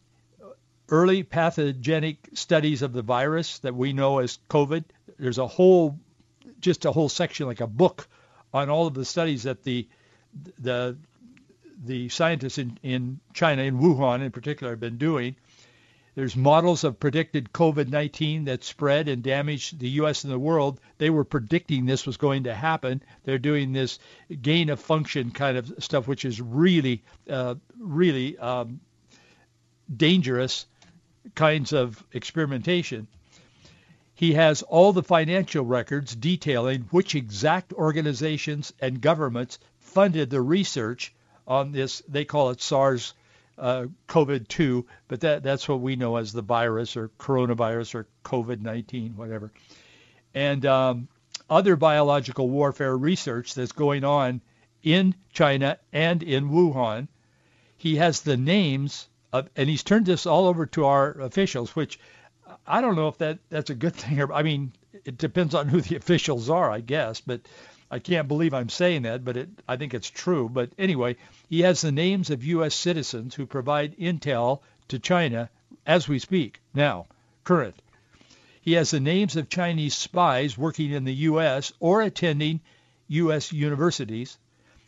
early 0.90 1.24
pathogenic 1.24 2.18
studies 2.34 2.82
of 2.82 2.92
the 2.92 3.02
virus 3.02 3.60
that 3.60 3.74
we 3.74 3.94
know 3.94 4.20
as 4.20 4.40
COVID. 4.50 4.84
There's 5.18 5.38
a 5.38 5.48
whole, 5.48 5.98
just 6.60 6.84
a 6.84 6.92
whole 6.92 7.08
section 7.08 7.48
like 7.48 7.62
a 7.62 7.68
book 7.68 8.10
on 8.54 8.70
all 8.70 8.88
of 8.88 8.94
the 8.94 9.06
studies 9.06 9.44
that 9.44 9.64
the 9.64 9.88
the 10.60 10.98
the 11.86 12.10
scientists 12.10 12.58
in, 12.58 12.78
in 12.84 13.20
China, 13.34 13.62
in 13.62 13.80
Wuhan 13.80 14.22
in 14.22 14.32
particular, 14.32 14.74
have 14.74 14.82
been 14.82 14.98
doing. 14.98 15.36
There's 16.16 16.36
models 16.36 16.84
of 16.84 17.00
predicted 17.00 17.54
COVID-19 17.54 18.46
that 18.46 18.64
spread 18.64 19.08
and 19.08 19.22
damaged 19.22 19.80
the 19.80 19.90
U.S. 20.02 20.24
and 20.24 20.34
the 20.34 20.40
world. 20.40 20.82
They 20.98 21.12
were 21.12 21.24
predicting 21.24 21.86
this 21.86 22.08
was 22.08 22.18
going 22.18 22.46
to 22.46 22.56
happen. 22.56 23.04
They're 23.24 23.38
doing 23.38 23.72
this 23.72 24.00
gain 24.42 24.72
of 24.72 24.80
function 24.80 25.30
kind 25.30 25.58
of 25.58 25.72
stuff, 25.78 26.08
which 26.08 26.26
is 26.26 26.42
really, 26.42 27.04
uh, 27.30 27.56
really 27.80 28.36
um, 28.40 28.80
dangerous 29.96 30.66
kinds 31.36 31.74
of 31.74 32.04
experimentation. 32.14 33.08
He 34.16 34.34
has 34.34 34.64
all 34.64 34.94
the 34.94 35.04
financial 35.04 35.64
records 35.64 36.16
detailing 36.16 36.82
which 36.90 37.14
exact 37.14 37.74
organizations 37.74 38.74
and 38.80 39.00
governments 39.00 39.60
funded 39.80 40.30
the 40.30 40.42
research 40.42 41.14
on 41.48 41.72
this. 41.72 42.02
They 42.08 42.26
call 42.26 42.50
it 42.50 42.62
SARS 42.62 43.14
uh, 43.58 43.86
COVID-2, 44.08 44.86
but 45.08 45.22
that, 45.22 45.44
that's 45.44 45.68
what 45.68 45.82
we 45.82 45.96
know 45.96 46.16
as 46.16 46.34
the 46.34 46.42
virus 46.42 46.98
or 46.98 47.10
coronavirus 47.20 47.96
or 47.96 48.08
COVID-19, 48.24 49.16
whatever. 49.16 49.52
And 50.34 50.66
um, 50.66 51.08
other 51.50 51.76
biological 51.76 52.50
warfare 52.50 52.96
research 52.98 53.54
that's 53.54 53.72
going 53.72 54.04
on 54.04 54.42
in 54.84 55.16
China 55.32 55.78
and 55.94 56.24
in 56.24 56.50
Wuhan. 56.50 57.08
He 57.78 57.98
has 57.98 58.22
the 58.22 58.38
names 58.38 59.08
of, 59.34 59.50
and 59.56 59.70
he's 59.70 59.84
turned 59.84 60.06
this 60.06 60.26
all 60.26 60.48
over 60.48 60.66
to 60.68 60.86
our 60.86 61.12
officials, 61.22 61.76
which 61.76 62.00
I 62.66 62.82
don't 62.82 62.96
know 62.96 63.08
if 63.08 63.18
that 63.18 63.40
that's 63.50 63.70
a 63.70 63.76
good 63.76 63.96
thing 64.02 64.20
or 64.22 64.32
I 64.34 64.44
mean 64.44 64.74
it 65.06 65.18
depends 65.18 65.56
on 65.56 65.68
who 65.68 65.82
the 65.82 65.96
officials 65.96 66.50
are, 66.50 66.70
I 66.72 66.82
guess, 66.82 67.22
but 67.22 67.42
I 67.90 68.00
can't 68.00 68.28
believe 68.28 68.54
I'm 68.54 68.70
saying 68.70 69.04
that, 69.04 69.24
but 69.24 69.38
it, 69.38 69.50
I 69.68 69.78
think 69.78 69.94
it's 69.94 70.10
true. 70.10 70.50
But 70.50 70.72
anyway, 70.78 71.16
he 71.50 71.62
has 71.62 71.82
the 71.82 71.92
names 71.92 72.30
of 72.30 72.44
U.S. 72.44 72.76
citizens 72.76 73.36
who 73.36 73.46
provide 73.46 73.98
intel 73.98 74.62
to 74.90 75.00
China 75.00 75.50
as 75.86 76.08
we 76.08 76.20
speak 76.20 76.60
now, 76.74 77.08
current. 77.46 77.82
He 78.60 78.74
has 78.74 78.92
the 78.92 79.00
names 79.00 79.38
of 79.38 79.48
Chinese 79.48 79.96
spies 79.96 80.58
working 80.58 80.92
in 80.92 81.06
the 81.06 81.14
U.S. 81.14 81.72
or 81.80 82.02
attending 82.02 82.60
U.S. 83.08 83.54
universities. 83.54 84.38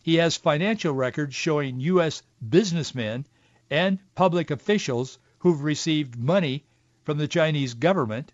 He 0.03 0.15
has 0.15 0.35
financial 0.35 0.93
records 0.93 1.33
showing 1.33 1.79
U.S. 1.79 2.21
businessmen 2.49 3.25
and 3.69 3.99
public 4.15 4.51
officials 4.51 5.19
who've 5.39 5.63
received 5.63 6.17
money 6.17 6.63
from 7.03 7.17
the 7.17 7.27
Chinese 7.27 7.73
government. 7.73 8.31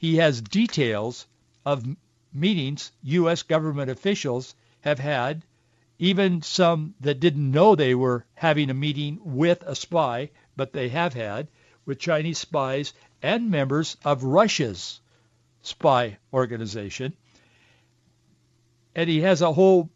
He 0.00 0.16
has 0.16 0.40
details 0.40 1.26
of 1.64 1.86
meetings 2.32 2.92
U.S. 3.02 3.42
government 3.42 3.90
officials 3.90 4.54
have 4.80 4.98
had, 4.98 5.44
even 5.98 6.42
some 6.42 6.94
that 7.00 7.20
didn't 7.20 7.50
know 7.50 7.74
they 7.74 7.94
were 7.94 8.24
having 8.34 8.70
a 8.70 8.74
meeting 8.74 9.20
with 9.22 9.62
a 9.62 9.74
spy, 9.74 10.30
but 10.56 10.72
they 10.72 10.88
have 10.88 11.14
had, 11.14 11.48
with 11.84 11.98
Chinese 11.98 12.38
spies 12.38 12.92
and 13.22 13.50
members 13.50 13.96
of 14.04 14.24
Russia's 14.24 15.00
spy 15.62 16.18
organization. 16.32 17.12
And 18.94 19.08
he 19.08 19.20
has 19.20 19.42
a 19.42 19.52
whole 19.52 19.90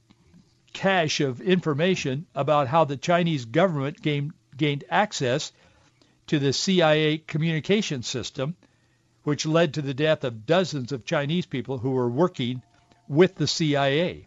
cache 0.73 1.21
of 1.21 1.41
information 1.41 2.27
about 2.35 2.69
how 2.69 2.85
the 2.85 2.97
Chinese 2.97 3.45
government 3.45 4.01
gained, 4.01 4.33
gained 4.57 4.85
access 4.91 5.53
to 6.27 6.39
the 6.39 6.53
CIA 6.53 7.19
communication 7.19 8.03
system, 8.03 8.57
which 9.23 9.47
led 9.47 9.75
to 9.75 9.83
the 9.83 9.95
death 9.95 10.25
of 10.25 10.47
dozens 10.47 10.93
of 10.93 11.05
Chinese 11.05 11.47
people 11.47 11.79
who 11.79 11.91
were 11.91 12.09
working 12.09 12.63
with 13.09 13.37
the 13.37 13.47
CIA. 13.47 14.27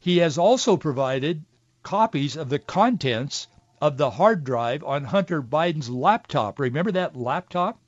He 0.00 0.18
has 0.18 0.38
also 0.38 0.76
provided 0.76 1.44
copies 1.82 2.36
of 2.36 2.48
the 2.48 2.58
contents 2.58 3.46
of 3.80 3.96
the 3.96 4.10
hard 4.10 4.44
drive 4.44 4.82
on 4.84 5.04
Hunter 5.04 5.42
Biden's 5.42 5.88
laptop. 5.88 6.58
Remember 6.58 6.92
that 6.92 7.16
laptop? 7.16 7.80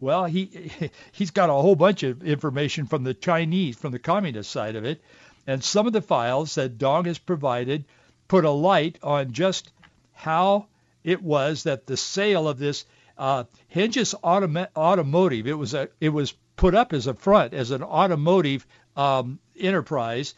Well, 0.00 0.24
he 0.26 0.70
he's 1.12 1.30
got 1.30 1.50
a 1.50 1.54
whole 1.54 1.76
bunch 1.76 2.02
of 2.02 2.22
information 2.22 2.86
from 2.86 3.04
the 3.04 3.14
Chinese, 3.14 3.76
from 3.76 3.92
the 3.92 3.98
communist 3.98 4.50
side 4.50 4.76
of 4.76 4.84
it, 4.84 5.00
and 5.46 5.62
some 5.62 5.86
of 5.86 5.92
the 5.92 6.02
files 6.02 6.54
that 6.56 6.78
Dong 6.78 7.04
has 7.06 7.18
provided 7.18 7.84
put 8.28 8.44
a 8.44 8.50
light 8.50 8.98
on 9.02 9.32
just 9.32 9.72
how 10.12 10.66
it 11.04 11.22
was 11.22 11.64
that 11.64 11.86
the 11.86 11.96
sale 11.96 12.48
of 12.48 12.58
this 12.58 12.84
uh, 13.16 13.44
Autom- 13.74 14.68
Automotive, 14.76 15.46
it 15.46 15.54
was 15.54 15.74
a 15.74 15.88
it 16.00 16.10
was 16.10 16.34
put 16.56 16.74
up 16.74 16.92
as 16.92 17.06
a 17.06 17.14
front 17.14 17.54
as 17.54 17.70
an 17.70 17.82
automotive 17.82 18.66
um, 18.96 19.38
enterprise, 19.58 20.34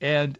and 0.00 0.38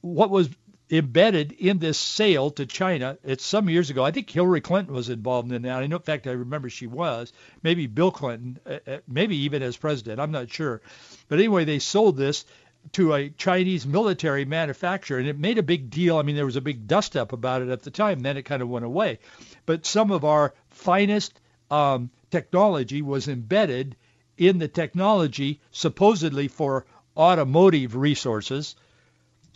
what 0.00 0.30
was 0.30 0.48
embedded 0.90 1.52
in 1.52 1.78
this 1.78 1.98
sale 1.98 2.50
to 2.50 2.66
China. 2.66 3.16
It's 3.22 3.44
some 3.44 3.68
years 3.68 3.90
ago. 3.90 4.04
I 4.04 4.10
think 4.10 4.28
Hillary 4.28 4.60
Clinton 4.60 4.94
was 4.94 5.08
involved 5.08 5.52
in 5.52 5.62
that. 5.62 5.82
I 5.82 5.86
know, 5.86 5.96
in 5.96 6.02
fact, 6.02 6.26
I 6.26 6.32
remember 6.32 6.68
she 6.68 6.86
was. 6.86 7.32
Maybe 7.62 7.86
Bill 7.86 8.10
Clinton, 8.10 8.58
uh, 8.66 8.78
uh, 8.86 8.98
maybe 9.06 9.36
even 9.36 9.62
as 9.62 9.76
president. 9.76 10.20
I'm 10.20 10.32
not 10.32 10.50
sure. 10.50 10.82
But 11.28 11.38
anyway, 11.38 11.64
they 11.64 11.78
sold 11.78 12.16
this 12.16 12.44
to 12.92 13.14
a 13.14 13.30
Chinese 13.30 13.86
military 13.86 14.44
manufacturer, 14.44 15.18
and 15.18 15.28
it 15.28 15.38
made 15.38 15.58
a 15.58 15.62
big 15.62 15.90
deal. 15.90 16.18
I 16.18 16.22
mean, 16.22 16.36
there 16.36 16.44
was 16.44 16.56
a 16.56 16.60
big 16.60 16.86
dust 16.86 17.16
up 17.16 17.32
about 17.32 17.62
it 17.62 17.68
at 17.68 17.82
the 17.82 17.90
time. 17.90 18.20
Then 18.20 18.36
it 18.36 18.44
kind 18.44 18.62
of 18.62 18.68
went 18.68 18.84
away. 18.84 19.18
But 19.66 19.86
some 19.86 20.10
of 20.10 20.24
our 20.24 20.54
finest 20.70 21.40
um, 21.70 22.10
technology 22.30 23.02
was 23.02 23.28
embedded 23.28 23.96
in 24.36 24.58
the 24.58 24.68
technology 24.68 25.60
supposedly 25.70 26.48
for 26.48 26.86
automotive 27.16 27.94
resources 27.94 28.74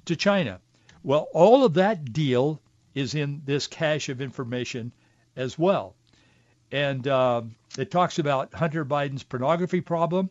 to 0.04 0.16
China. 0.16 0.60
Well, 1.02 1.28
all 1.32 1.64
of 1.64 1.74
that 1.74 2.12
deal 2.12 2.60
is 2.94 3.14
in 3.14 3.42
this 3.44 3.66
cache 3.66 4.08
of 4.08 4.20
information 4.20 4.92
as 5.36 5.58
well. 5.58 5.94
And 6.70 7.06
uh, 7.06 7.42
it 7.78 7.90
talks 7.90 8.18
about 8.18 8.54
Hunter 8.54 8.84
Biden's 8.84 9.22
pornography 9.22 9.80
problem, 9.80 10.30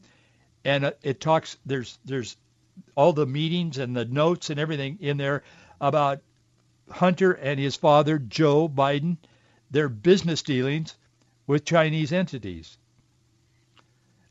and 0.66 0.86
uh, 0.86 0.92
it 1.02 1.20
talks 1.20 1.58
there's 1.66 1.98
there's 2.06 2.36
all 2.96 3.14
the 3.14 3.26
meetings 3.26 3.78
and 3.78 3.96
the 3.96 4.06
notes 4.06 4.50
and 4.50 4.60
everything 4.60 4.98
in 5.02 5.18
there 5.18 5.44
about 5.82 6.22
Hunter 6.90 7.32
and 7.32 7.60
his 7.60 7.76
father 7.76 8.20
Joe 8.20 8.70
Biden, 8.70 9.18
their 9.72 9.90
business 9.90 10.42
dealings 10.42 10.96
with 11.48 11.66
Chinese 11.66 12.12
entities. 12.12 12.78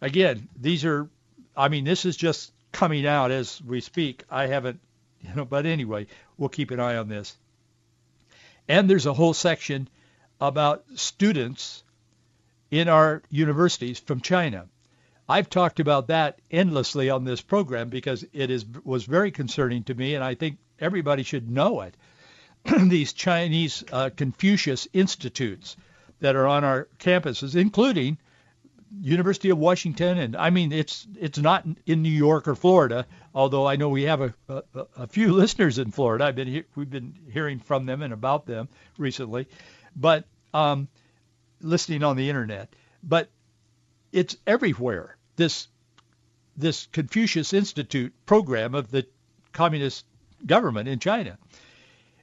Again, 0.01 0.49
these 0.61 0.85
are, 0.85 1.09
I 1.57 1.69
mean, 1.69 1.85
this 1.85 2.05
is 2.05 2.17
just 2.17 2.53
coming 2.73 3.07
out 3.07 3.31
as 3.31 3.61
we 3.63 3.81
speak. 3.81 4.25
I 4.31 4.47
haven't 4.47 4.81
you 5.23 5.35
know, 5.35 5.45
but 5.45 5.67
anyway, 5.67 6.07
we'll 6.37 6.49
keep 6.49 6.71
an 6.71 6.81
eye 6.81 6.97
on 6.97 7.09
this. 7.09 7.37
And 8.69 8.89
there's 8.89 9.07
a 9.07 9.13
whole 9.13 9.35
section 9.35 9.89
about 10.41 10.85
students 10.97 11.83
in 12.71 12.89
our 12.89 13.23
universities 13.31 13.99
from 13.99 14.21
China. 14.21 14.67
I've 15.33 15.49
talked 15.49 15.81
about 15.81 16.09
that 16.09 16.41
endlessly 16.51 17.09
on 17.09 17.25
this 17.25 17.41
program 17.41 17.89
because 17.89 18.23
it 18.35 18.51
is 18.51 18.67
was 18.85 19.05
very 19.05 19.31
concerning 19.31 19.83
to 19.85 19.95
me, 19.95 20.15
and 20.15 20.23
I 20.23 20.35
think 20.35 20.59
everybody 20.79 21.23
should 21.23 21.51
know 21.51 21.81
it. 21.81 21.97
These 22.91 23.15
Chinese 23.15 23.83
uh, 23.91 24.11
Confucius 24.15 24.89
institutes 24.93 25.75
that 26.21 26.37
are 26.37 26.47
on 26.47 26.65
our 26.65 26.87
campuses, 26.99 27.57
including 27.57 28.19
University 29.01 29.49
of 29.49 29.57
Washington, 29.57 30.19
and 30.19 30.37
I 30.37 30.51
mean 30.51 30.71
it's 30.71 31.07
it's 31.19 31.39
not 31.39 31.65
in 31.87 32.03
New 32.03 32.11
York 32.11 32.47
or 32.47 32.55
Florida, 32.55 33.07
although 33.35 33.67
I 33.67 33.77
know 33.77 33.89
we 33.89 34.03
have 34.03 34.21
a, 34.21 34.35
a, 34.51 34.63
a 34.99 35.07
few 35.07 35.33
listeners 35.43 35.79
in 35.79 35.93
Florida. 35.93 36.27
I've 36.27 36.37
been 36.37 36.49
he- 36.49 36.65
we've 36.75 36.91
been 36.91 37.15
hearing 37.33 37.59
from 37.59 37.87
them 37.87 38.03
and 38.03 38.13
about 38.13 38.45
them 38.45 38.69
recently, 38.99 39.49
but 39.97 40.27
um, 40.53 40.89
listening 41.63 42.03
on 42.05 42.17
the 42.17 42.29
internet. 42.29 42.69
But 43.03 43.31
it's 44.13 44.37
everywhere. 44.47 45.17
This 45.37 45.69
this 46.57 46.87
Confucius 46.93 47.53
Institute 47.53 48.13
program 48.27 48.75
of 48.75 48.91
the 48.91 49.07
communist 49.53 50.05
government 50.45 50.89
in 50.89 50.99
China, 50.99 51.39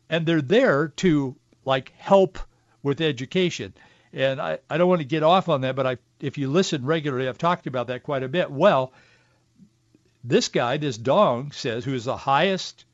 and 0.10 0.26
they're 0.26 0.42
there 0.42 0.90
to 0.98 1.36
like 1.66 1.94
help 1.98 2.38
with 2.84 3.02
education. 3.02 3.74
And 4.12 4.42
I, 4.42 4.60
I 4.70 4.78
don't 4.78 4.90
want 4.90 5.02
to 5.02 5.08
get 5.08 5.24
off 5.24 5.50
on 5.50 5.62
that, 5.62 5.76
but 5.76 5.86
I, 5.86 5.98
if 6.20 6.38
you 6.38 6.50
listen 6.50 6.86
regularly, 6.86 7.28
I've 7.28 7.38
talked 7.38 7.68
about 7.68 7.88
that 7.88 8.04
quite 8.04 8.24
a 8.24 8.28
bit. 8.28 8.50
Well, 8.50 8.92
this 10.24 10.48
guy, 10.48 10.78
this 10.78 10.98
Dong, 10.98 11.52
says, 11.52 11.86
who 11.86 11.94
is 11.94 12.06
the 12.06 12.18
highest 12.18 12.86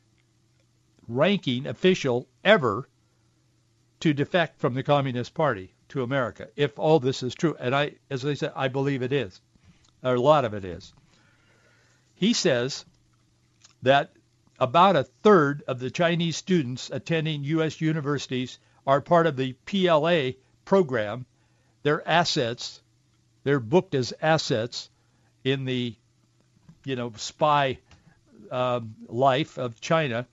ranking 1.07 1.67
official 1.67 2.27
ever 2.43 2.89
to 4.01 4.13
defect 4.13 4.59
from 4.59 4.73
the 4.73 4.83
Communist 4.83 5.33
Party 5.33 5.73
to 5.89 6.03
America, 6.03 6.49
if 6.55 6.77
all 6.77 6.99
this 6.99 7.23
is 7.23 7.33
true. 7.33 7.55
And 7.59 7.73
I, 7.73 7.93
as 8.09 8.25
I 8.25 8.33
said, 8.33 8.51
I 8.55 8.67
believe 8.67 9.01
it 9.01 9.13
is. 9.13 9.39
Or 10.05 10.15
a 10.15 10.21
lot 10.21 10.45
of 10.45 10.53
it 10.53 10.63
is. 10.63 10.93
He 12.13 12.33
says 12.33 12.85
that 13.81 14.13
about 14.59 14.95
a 14.95 15.03
third 15.03 15.63
of 15.67 15.79
the 15.79 15.91
Chinese 15.91 16.37
students 16.37 16.89
attending 16.93 17.43
U.S. 17.43 17.81
universities 17.81 18.59
are 18.87 19.01
part 19.01 19.27
of 19.27 19.35
the 19.35 19.53
PLA 19.65 20.39
program, 20.63 21.25
their 21.83 22.07
assets, 22.07 22.81
they're 23.43 23.59
booked 23.59 23.95
as 23.95 24.13
assets 24.21 24.89
in 25.43 25.65
the, 25.65 25.95
you 26.85 26.95
know, 26.95 27.11
spy 27.17 27.79
um, 28.51 28.95
life 29.07 29.57
of 29.57 29.81
China, 29.81 30.27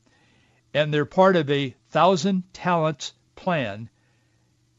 and 0.75 0.93
they're 0.93 1.05
part 1.05 1.37
of 1.37 1.50
a 1.50 1.75
thousand 1.91 2.45
talents 2.52 3.12
plan. 3.35 3.88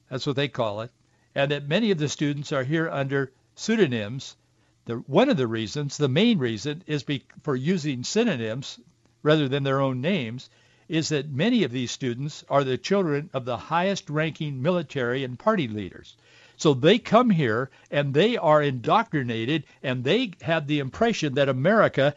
That's 0.09 0.25
what 0.25 0.35
they 0.35 0.47
call 0.47 0.81
it, 0.81 0.91
and 1.35 1.51
that 1.51 1.67
many 1.67 1.91
of 1.91 1.97
the 1.97 2.09
students 2.09 2.51
are 2.51 2.63
here 2.63 2.89
under 2.89 3.31
pseudonyms. 3.55 4.35
The, 4.85 4.95
one 4.95 5.29
of 5.29 5.37
the 5.37 5.47
reasons, 5.47 5.97
the 5.97 6.09
main 6.09 6.39
reason, 6.39 6.83
is 6.87 7.03
be, 7.03 7.23
for 7.41 7.55
using 7.55 8.03
synonyms 8.03 8.79
rather 9.21 9.47
than 9.47 9.63
their 9.63 9.79
own 9.79 10.01
names 10.01 10.49
is 10.89 11.09
that 11.09 11.31
many 11.31 11.63
of 11.63 11.71
these 11.71 11.91
students 11.91 12.43
are 12.49 12.63
the 12.63 12.77
children 12.77 13.29
of 13.33 13.45
the 13.45 13.57
highest 13.57 14.09
ranking 14.09 14.61
military 14.61 15.23
and 15.23 15.39
party 15.39 15.67
leaders. 15.67 16.17
So 16.57 16.73
they 16.73 16.99
come 16.99 17.29
here 17.29 17.71
and 17.89 18.13
they 18.13 18.37
are 18.37 18.61
indoctrinated 18.61 19.63
and 19.81 20.03
they 20.03 20.33
have 20.41 20.67
the 20.67 20.79
impression 20.79 21.35
that 21.35 21.49
America 21.49 22.13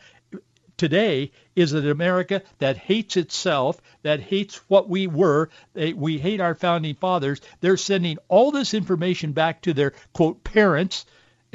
today 0.76 1.30
is 1.54 1.72
an 1.72 1.88
America 1.88 2.42
that 2.58 2.76
hates 2.76 3.16
itself, 3.16 3.80
that 4.02 4.20
hates 4.20 4.56
what 4.68 4.88
we 4.88 5.06
were. 5.06 5.48
They, 5.72 5.92
we 5.92 6.18
hate 6.18 6.40
our 6.40 6.54
founding 6.54 6.96
fathers. 6.96 7.40
They're 7.60 7.76
sending 7.76 8.18
all 8.28 8.50
this 8.50 8.74
information 8.74 9.32
back 9.32 9.62
to 9.62 9.72
their, 9.72 9.94
quote, 10.12 10.44
parents 10.44 11.06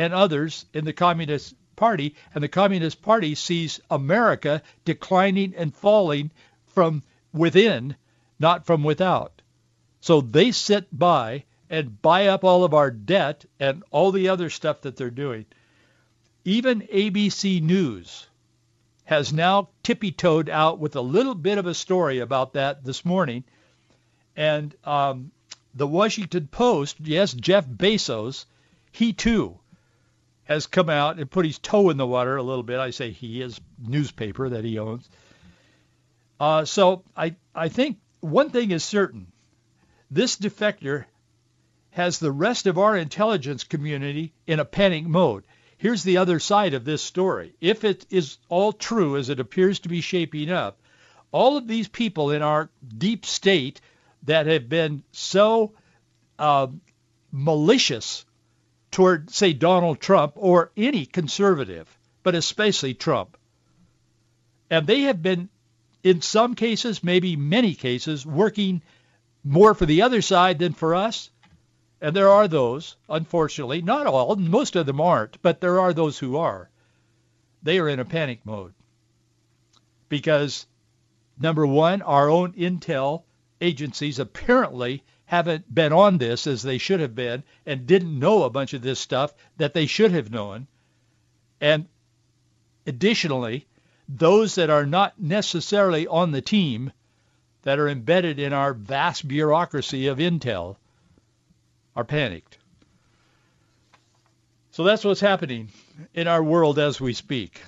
and 0.01 0.15
others 0.15 0.65
in 0.74 0.84
the 0.84 0.93
communist 0.93 1.53
Party, 1.75 2.15
and 2.34 2.43
the 2.43 2.48
Communist 2.48 3.03
Party 3.03 3.36
sees 3.36 3.79
America 3.91 4.63
declining 4.84 5.53
and 5.55 5.75
falling 5.75 6.31
from 6.65 7.03
within, 7.31 7.96
not 8.39 8.65
from 8.65 8.84
without. 8.84 9.43
So 10.00 10.22
they 10.22 10.51
sit 10.51 10.88
by 10.91 11.43
and 11.70 12.01
buy 12.01 12.27
up 12.27 12.43
all 12.43 12.63
of 12.63 12.74
our 12.74 12.89
debt 12.89 13.46
and 13.60 13.84
all 13.91 14.12
the 14.12 14.29
other 14.29 14.50
stuff 14.50 14.81
that 14.81 14.96
they're 14.96 15.12
doing. 15.12 15.46
Even 16.46 16.81
ABC 16.81 17.62
News 17.62 18.25
has 19.03 19.31
now 19.31 19.70
tippy-toed 19.84 20.50
out 20.50 20.79
with 20.79 20.96
a 20.96 21.01
little 21.01 21.36
bit 21.36 21.60
of 21.60 21.67
a 21.67 21.75
story 21.75 22.20
about 22.20 22.53
that 22.53 22.84
this 22.84 23.05
morning. 23.05 23.43
And 24.36 24.75
um, 24.84 25.31
the 25.75 25.88
Washington 25.88 26.48
Post, 26.48 26.98
yes, 27.01 27.34
Jeff 27.34 27.67
Bezos, 27.67 28.46
he 28.91 29.13
too 29.13 29.60
has 30.44 30.68
come 30.68 30.90
out 30.90 31.18
and 31.18 31.30
put 31.30 31.46
his 31.46 31.60
toe 31.60 31.90
in 31.90 31.98
the 31.98 32.08
water 32.08 32.36
a 32.36 32.44
little 32.44 32.64
bit. 32.64 32.80
I 32.80 32.92
say 32.92 33.12
he, 33.12 33.42
is 33.42 33.60
newspaper 33.80 34.50
that 34.50 34.66
he 34.66 34.80
owns. 34.80 35.10
Uh, 36.40 36.66
so 36.66 37.04
I, 37.16 37.36
I 37.54 37.70
think 37.70 37.98
one 38.20 38.50
thing 38.50 38.72
is 38.72 38.84
certain. 38.84 39.32
This 40.10 40.38
defector 40.38 41.06
has 41.92 42.20
the 42.20 42.32
rest 42.32 42.68
of 42.68 42.78
our 42.78 42.98
intelligence 42.98 43.64
community 43.64 44.34
in 44.48 44.60
a 44.60 44.66
panic 44.66 45.06
mode. 45.06 45.44
Here's 45.78 46.04
the 46.04 46.18
other 46.18 46.40
side 46.40 46.74
of 46.74 46.86
this 46.86 47.02
story. 47.02 47.54
If 47.60 47.84
it 47.84 48.06
is 48.10 48.38
all 48.50 48.72
true 48.72 49.18
as 49.18 49.30
it 49.30 49.40
appears 49.40 49.80
to 49.80 49.90
be 49.90 50.02
shaping 50.02 50.50
up, 50.50 50.80
all 51.32 51.58
of 51.58 51.68
these 51.68 51.88
people 51.88 52.32
in 52.32 52.42
our 52.42 52.70
deep 52.98 53.26
state 53.26 53.82
that 54.24 54.48
have 54.48 54.70
been 54.70 55.04
so 55.12 55.74
uh, 56.38 56.68
malicious 57.32 58.26
toward, 58.92 59.32
say, 59.32 59.54
Donald 59.54 60.00
Trump 60.00 60.34
or 60.36 60.72
any 60.76 61.06
conservative, 61.06 61.88
but 62.24 62.36
especially 62.36 62.94
Trump. 62.94 63.38
And 64.70 64.86
they 64.86 65.02
have 65.02 65.22
been, 65.22 65.50
in 66.04 66.22
some 66.22 66.56
cases, 66.56 67.04
maybe 67.04 67.36
many 67.36 67.74
cases, 67.74 68.26
working 68.26 68.82
more 69.44 69.74
for 69.74 69.86
the 69.86 70.02
other 70.02 70.22
side 70.22 70.60
than 70.60 70.74
for 70.74 70.94
us. 70.94 71.30
And 72.02 72.16
there 72.16 72.30
are 72.30 72.48
those, 72.48 72.96
unfortunately, 73.10 73.82
not 73.82 74.08
all, 74.08 74.36
most 74.36 74.76
of 74.76 74.86
them 74.86 75.00
aren't, 75.00 75.42
but 75.42 75.62
there 75.62 75.80
are 75.80 75.94
those 75.94 76.18
who 76.18 76.38
are. 76.38 76.70
They 77.64 77.80
are 77.80 77.88
in 77.88 78.00
a 78.00 78.06
panic 78.06 78.46
mode. 78.46 78.74
Because, 80.10 80.66
number 81.40 81.66
one, 81.66 82.02
our 82.02 82.30
own 82.30 82.54
intel 82.54 83.24
agencies 83.62 84.20
apparently 84.20 85.04
haven't 85.32 85.74
been 85.74 85.94
on 85.94 86.18
this 86.18 86.46
as 86.46 86.62
they 86.62 86.78
should 86.78 87.00
have 87.00 87.16
been 87.16 87.42
and 87.66 87.88
didn't 87.88 88.20
know 88.20 88.44
a 88.44 88.50
bunch 88.50 88.74
of 88.74 88.82
this 88.82 89.00
stuff 89.00 89.34
that 89.56 89.74
they 89.74 89.86
should 89.86 90.12
have 90.12 90.30
known. 90.30 90.68
And 91.62 91.86
additionally, 92.86 93.66
those 94.10 94.56
that 94.56 94.70
are 94.70 94.86
not 94.86 95.22
necessarily 95.22 96.06
on 96.06 96.32
the 96.32 96.42
team 96.42 96.92
that 97.62 97.80
are 97.80 97.88
embedded 97.88 98.40
in 98.40 98.52
our 98.52 98.74
vast 98.74 99.26
bureaucracy 99.26 100.08
of 100.08 100.18
intel 100.18 100.76
are 101.96 102.04
panicked. 102.04 102.58
So 104.72 104.84
that's 104.84 105.06
what's 105.06 105.22
happening 105.22 105.70
in 106.14 106.28
our 106.28 106.44
world 106.44 106.78
as 106.78 107.00
we 107.00 107.14
speak. 107.14 107.62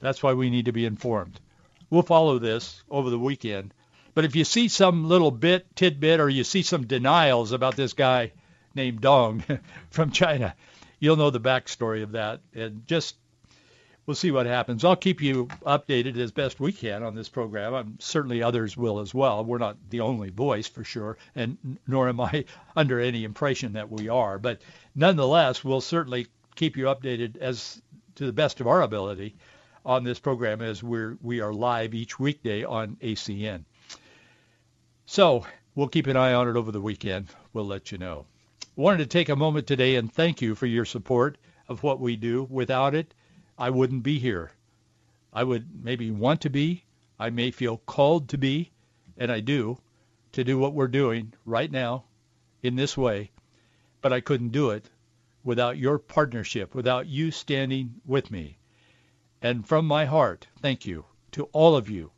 That's 0.00 0.22
why 0.22 0.34
we 0.34 0.50
need 0.50 0.66
to 0.66 0.72
be 0.72 0.84
informed. 0.84 1.40
We'll 1.88 2.02
follow 2.02 2.38
this 2.38 2.82
over 2.90 3.08
the 3.08 3.18
weekend. 3.18 3.72
But 4.16 4.24
if 4.24 4.34
you 4.34 4.44
see 4.44 4.68
some 4.68 5.06
little 5.06 5.30
bit, 5.30 5.76
tidbit, 5.76 6.20
or 6.20 6.30
you 6.30 6.42
see 6.42 6.62
some 6.62 6.86
denials 6.86 7.52
about 7.52 7.76
this 7.76 7.92
guy 7.92 8.32
named 8.74 9.02
Dong 9.02 9.44
from 9.90 10.10
China, 10.10 10.54
you'll 10.98 11.18
know 11.18 11.28
the 11.28 11.38
backstory 11.38 12.02
of 12.02 12.12
that. 12.12 12.40
And 12.54 12.86
just 12.86 13.16
we'll 14.06 14.14
see 14.14 14.30
what 14.30 14.46
happens. 14.46 14.86
I'll 14.86 14.96
keep 14.96 15.20
you 15.20 15.48
updated 15.66 16.16
as 16.16 16.32
best 16.32 16.58
we 16.60 16.72
can 16.72 17.02
on 17.02 17.14
this 17.14 17.28
program. 17.28 17.74
I'm, 17.74 17.96
certainly 18.00 18.42
others 18.42 18.74
will 18.74 19.00
as 19.00 19.12
well. 19.12 19.44
We're 19.44 19.58
not 19.58 19.76
the 19.90 20.00
only 20.00 20.30
voice 20.30 20.66
for 20.66 20.82
sure, 20.82 21.18
and 21.34 21.76
nor 21.86 22.08
am 22.08 22.18
I 22.18 22.46
under 22.74 22.98
any 22.98 23.22
impression 23.22 23.74
that 23.74 23.90
we 23.90 24.08
are. 24.08 24.38
But 24.38 24.62
nonetheless, 24.94 25.62
we'll 25.62 25.82
certainly 25.82 26.26
keep 26.54 26.78
you 26.78 26.86
updated 26.86 27.36
as 27.36 27.82
to 28.14 28.24
the 28.24 28.32
best 28.32 28.62
of 28.62 28.66
our 28.66 28.80
ability 28.80 29.36
on 29.84 30.04
this 30.04 30.18
program 30.18 30.62
as 30.62 30.82
we're 30.82 31.18
we 31.20 31.42
are 31.42 31.52
live 31.52 31.92
each 31.92 32.18
weekday 32.18 32.64
on 32.64 32.96
ACN. 33.02 33.64
So 35.08 35.46
we'll 35.76 35.86
keep 35.86 36.08
an 36.08 36.16
eye 36.16 36.32
on 36.32 36.48
it 36.48 36.56
over 36.56 36.72
the 36.72 36.80
weekend. 36.80 37.28
We'll 37.52 37.64
let 37.64 37.92
you 37.92 37.96
know. 37.98 38.26
Wanted 38.74 38.98
to 38.98 39.06
take 39.06 39.28
a 39.28 39.36
moment 39.36 39.68
today 39.68 39.94
and 39.94 40.12
thank 40.12 40.42
you 40.42 40.56
for 40.56 40.66
your 40.66 40.84
support 40.84 41.38
of 41.68 41.84
what 41.84 42.00
we 42.00 42.16
do. 42.16 42.42
Without 42.50 42.92
it, 42.92 43.14
I 43.56 43.70
wouldn't 43.70 44.02
be 44.02 44.18
here. 44.18 44.50
I 45.32 45.44
would 45.44 45.84
maybe 45.84 46.10
want 46.10 46.40
to 46.40 46.50
be. 46.50 46.84
I 47.20 47.30
may 47.30 47.52
feel 47.52 47.78
called 47.86 48.28
to 48.30 48.36
be, 48.36 48.72
and 49.16 49.30
I 49.30 49.38
do, 49.38 49.78
to 50.32 50.42
do 50.42 50.58
what 50.58 50.74
we're 50.74 50.88
doing 50.88 51.32
right 51.44 51.70
now 51.70 52.06
in 52.64 52.74
this 52.74 52.96
way. 52.96 53.30
But 54.02 54.12
I 54.12 54.20
couldn't 54.20 54.50
do 54.50 54.70
it 54.70 54.90
without 55.44 55.78
your 55.78 56.00
partnership, 56.00 56.74
without 56.74 57.06
you 57.06 57.30
standing 57.30 58.00
with 58.04 58.32
me. 58.32 58.58
And 59.40 59.68
from 59.68 59.86
my 59.86 60.04
heart, 60.04 60.48
thank 60.60 60.84
you 60.84 61.04
to 61.30 61.44
all 61.52 61.76
of 61.76 61.88
you 61.88 62.10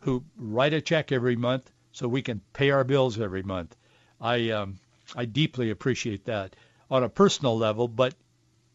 who 0.00 0.24
write 0.38 0.72
a 0.72 0.80
check 0.80 1.12
every 1.12 1.36
month 1.36 1.70
so 1.92 2.08
we 2.08 2.22
can 2.22 2.40
pay 2.52 2.70
our 2.70 2.84
bills 2.84 3.18
every 3.18 3.42
month. 3.42 3.76
I 4.20 4.50
um, 4.50 4.78
I 5.14 5.24
deeply 5.24 5.70
appreciate 5.70 6.24
that 6.26 6.54
on 6.90 7.02
a 7.02 7.08
personal 7.08 7.56
level, 7.56 7.88
but 7.88 8.14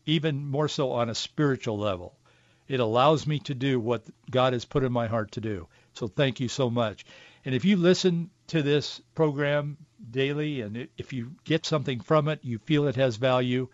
even 0.05 0.45
more 0.45 0.67
so 0.67 0.91
on 0.91 1.09
a 1.09 1.15
spiritual 1.15 1.77
level. 1.77 2.17
It 2.67 2.79
allows 2.79 3.27
me 3.27 3.39
to 3.39 3.53
do 3.53 3.79
what 3.79 4.03
God 4.29 4.53
has 4.53 4.65
put 4.65 4.83
in 4.83 4.91
my 4.91 5.07
heart 5.07 5.31
to 5.33 5.41
do. 5.41 5.67
So 5.93 6.07
thank 6.07 6.39
you 6.39 6.47
so 6.47 6.69
much. 6.69 7.05
And 7.45 7.53
if 7.53 7.63
you 7.63 7.77
listen 7.77 8.31
to 8.47 8.63
this 8.63 9.01
program 9.13 9.77
daily 10.11 10.61
and 10.61 10.87
if 10.97 11.13
you 11.13 11.35
get 11.43 11.65
something 11.65 11.99
from 11.99 12.27
it, 12.27 12.39
you 12.43 12.57
feel 12.59 12.87
it 12.87 12.95
has 12.95 13.17
value, 13.17 13.67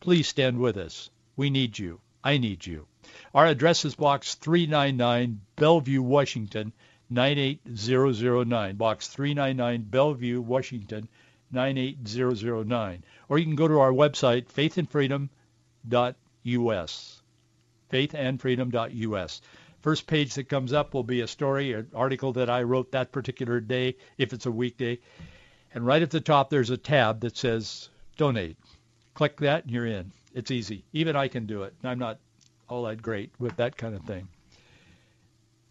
please 0.00 0.28
stand 0.28 0.58
with 0.58 0.76
us. 0.76 1.10
We 1.36 1.50
need 1.50 1.78
you. 1.78 2.00
I 2.24 2.38
need 2.38 2.64
you. 2.64 2.86
Our 3.34 3.46
address 3.46 3.84
is 3.84 3.96
Box 3.96 4.36
399, 4.36 5.40
Bellevue, 5.56 6.02
Washington, 6.02 6.72
98009. 7.12 8.76
Box 8.76 9.08
399, 9.08 9.82
Bellevue, 9.82 10.40
Washington, 10.40 11.08
98009. 11.52 13.04
Or 13.28 13.38
you 13.38 13.44
can 13.44 13.54
go 13.54 13.68
to 13.68 13.80
our 13.80 13.92
website, 13.92 14.46
faithandfreedom.us. 14.46 17.22
Faithandfreedom.us. 17.92 19.42
First 19.80 20.06
page 20.06 20.34
that 20.34 20.48
comes 20.48 20.72
up 20.72 20.94
will 20.94 21.02
be 21.02 21.20
a 21.20 21.26
story, 21.26 21.72
an 21.72 21.88
article 21.94 22.32
that 22.34 22.48
I 22.48 22.62
wrote 22.62 22.92
that 22.92 23.12
particular 23.12 23.60
day, 23.60 23.96
if 24.16 24.32
it's 24.32 24.46
a 24.46 24.50
weekday. 24.50 24.98
And 25.74 25.84
right 25.84 26.02
at 26.02 26.10
the 26.10 26.20
top, 26.20 26.50
there's 26.50 26.70
a 26.70 26.76
tab 26.76 27.20
that 27.20 27.36
says 27.36 27.88
donate. 28.16 28.56
Click 29.14 29.38
that 29.38 29.64
and 29.64 29.72
you're 29.72 29.86
in. 29.86 30.12
It's 30.34 30.50
easy. 30.50 30.84
Even 30.92 31.16
I 31.16 31.28
can 31.28 31.46
do 31.46 31.64
it. 31.64 31.74
I'm 31.82 31.98
not 31.98 32.18
all 32.68 32.84
that 32.84 33.02
great 33.02 33.32
with 33.38 33.56
that 33.56 33.76
kind 33.76 33.94
of 33.94 34.02
thing. 34.04 34.28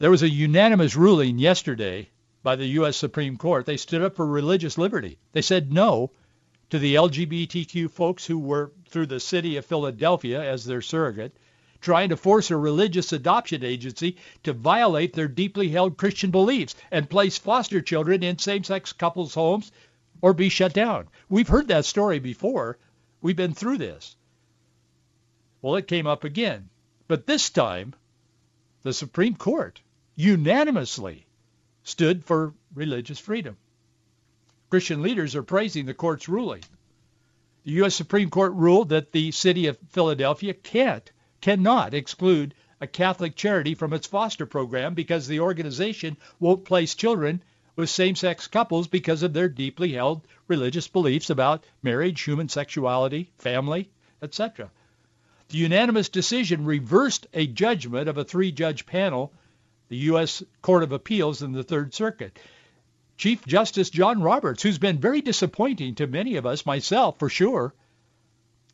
There 0.02 0.10
was 0.10 0.24
a 0.24 0.30
unanimous 0.30 0.96
ruling 0.96 1.38
yesterday 1.38 2.10
by 2.42 2.56
the 2.56 2.66
U.S. 2.66 2.98
Supreme 2.98 3.38
Court. 3.38 3.68
They 3.68 3.78
stood 3.78 4.02
up 4.02 4.16
for 4.16 4.26
religious 4.26 4.76
liberty. 4.80 5.20
They 5.32 5.44
said 5.44 5.72
no 5.72 6.10
to 6.72 6.80
the 6.80 6.96
LGBTQ 6.96 7.92
folks 7.92 8.26
who 8.26 8.40
were 8.40 8.72
through 8.90 9.06
the 9.06 9.20
city 9.20 9.58
of 9.58 9.66
Philadelphia 9.68 10.42
as 10.42 10.66
their 10.66 10.82
surrogate, 10.82 11.38
trying 11.82 12.10
to 12.10 12.18
force 12.18 12.50
a 12.50 12.58
religious 12.58 13.14
adoption 13.14 13.64
agency 13.64 14.18
to 14.42 14.54
violate 14.54 15.14
their 15.14 15.28
deeply 15.28 15.70
held 15.70 15.98
Christian 15.98 16.32
beliefs 16.32 16.74
and 16.90 17.08
place 17.08 17.38
foster 17.38 17.80
children 17.80 18.24
in 18.24 18.40
same-sex 18.40 18.94
couples' 18.94 19.36
homes 19.36 19.72
or 20.20 20.34
be 20.34 20.50
shut 20.50 20.74
down. 20.74 21.10
We've 21.30 21.48
heard 21.48 21.68
that 21.68 21.86
story 21.86 22.18
before. 22.18 22.80
We've 23.22 23.36
been 23.36 23.54
through 23.54 23.78
this. 23.78 24.16
Well, 25.62 25.76
it 25.76 25.88
came 25.88 26.08
up 26.08 26.24
again. 26.24 26.70
But 27.08 27.28
this 27.28 27.52
time, 27.52 27.94
the 28.82 28.94
Supreme 28.94 29.36
Court 29.36 29.80
unanimously 30.22 31.26
stood 31.82 32.24
for 32.24 32.54
religious 32.76 33.18
freedom. 33.18 33.58
Christian 34.70 35.02
leaders 35.02 35.36
are 35.36 35.42
praising 35.42 35.88
the 35.88 35.96
court's 35.96 36.30
ruling. 36.30 36.62
The 37.64 37.72
U.S. 37.72 37.96
Supreme 37.96 38.30
Court 38.30 38.54
ruled 38.54 38.90
that 38.90 39.12
the 39.12 39.32
city 39.32 39.66
of 39.66 39.80
Philadelphia 39.90 40.54
can't, 40.54 41.12
cannot 41.42 41.96
exclude 41.96 42.54
a 42.80 42.86
Catholic 42.86 43.36
charity 43.36 43.74
from 43.74 43.94
its 43.94 44.06
foster 44.06 44.46
program 44.46 44.94
because 44.94 45.28
the 45.28 45.40
organization 45.40 46.18
won't 46.40 46.66
place 46.66 46.94
children 46.94 47.42
with 47.76 47.90
same-sex 47.90 48.46
couples 48.48 48.88
because 48.88 49.24
of 49.24 49.34
their 49.34 49.50
deeply 49.50 49.94
held 49.94 50.22
religious 50.48 50.88
beliefs 50.88 51.32
about 51.32 51.64
marriage, 51.82 52.22
human 52.22 52.48
sexuality, 52.48 53.32
family, 53.40 53.90
etc. 54.22 54.70
The 55.50 55.58
unanimous 55.58 56.10
decision 56.10 56.66
reversed 56.66 57.26
a 57.34 57.48
judgment 57.48 58.08
of 58.08 58.20
a 58.20 58.24
three-judge 58.24 58.86
panel, 58.86 59.34
the 59.92 59.98
U.S. 59.98 60.42
Court 60.62 60.84
of 60.84 60.94
Appeals 60.94 61.42
in 61.42 61.52
the 61.52 61.66
Third 61.66 61.94
Circuit. 61.94 62.40
Chief 63.18 63.46
Justice 63.46 63.90
John 63.90 64.22
Roberts, 64.22 64.64
who's 64.64 64.78
been 64.78 65.00
very 65.00 65.20
disappointing 65.20 65.96
to 65.96 66.08
many 66.08 66.38
of 66.38 66.46
us, 66.46 66.66
myself 66.66 67.20
for 67.20 67.28
sure. 67.28 67.74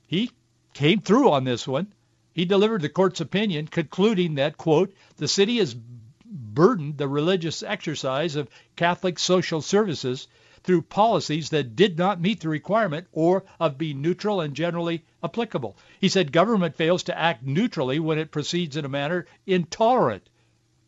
He 0.06 0.30
came 0.76 1.02
through 1.02 1.32
on 1.32 1.44
this 1.44 1.68
one. 1.68 1.92
He 2.34 2.46
delivered 2.46 2.84
the 2.84 2.90
court's 2.90 3.20
opinion 3.20 3.66
concluding 3.66 4.36
that, 4.36 4.60
quote, 4.60 4.94
the 5.16 5.28
city 5.28 5.58
has 5.58 5.76
burdened 6.24 7.00
the 7.00 7.08
religious 7.08 7.64
exercise 7.64 8.36
of 8.36 8.48
Catholic 8.76 9.18
social 9.18 9.62
services 9.62 10.28
through 10.62 10.84
policies 10.84 11.50
that 11.50 11.76
did 11.76 11.98
not 11.98 12.22
meet 12.22 12.42
the 12.42 12.50
requirement 12.50 13.08
or 13.12 13.44
of 13.60 13.80
being 13.80 14.04
neutral 14.04 14.40
and 14.40 14.54
generally 14.54 15.04
applicable. 15.24 15.78
He 16.00 16.10
said 16.10 16.32
government 16.32 16.76
fails 16.76 17.02
to 17.04 17.18
act 17.18 17.42
neutrally 17.42 17.98
when 17.98 18.20
it 18.20 18.30
proceeds 18.30 18.78
in 18.78 18.86
a 18.86 18.90
manner 18.90 19.26
intolerant 19.48 20.30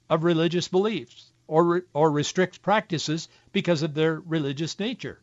of 0.10 0.24
religious 0.24 0.68
beliefs 0.68 1.32
or, 1.48 1.84
or 1.94 2.12
restricts 2.12 2.58
practices 2.58 3.28
because 3.52 3.84
of 3.84 3.94
their 3.94 4.20
religious 4.20 4.78
nature. 4.80 5.20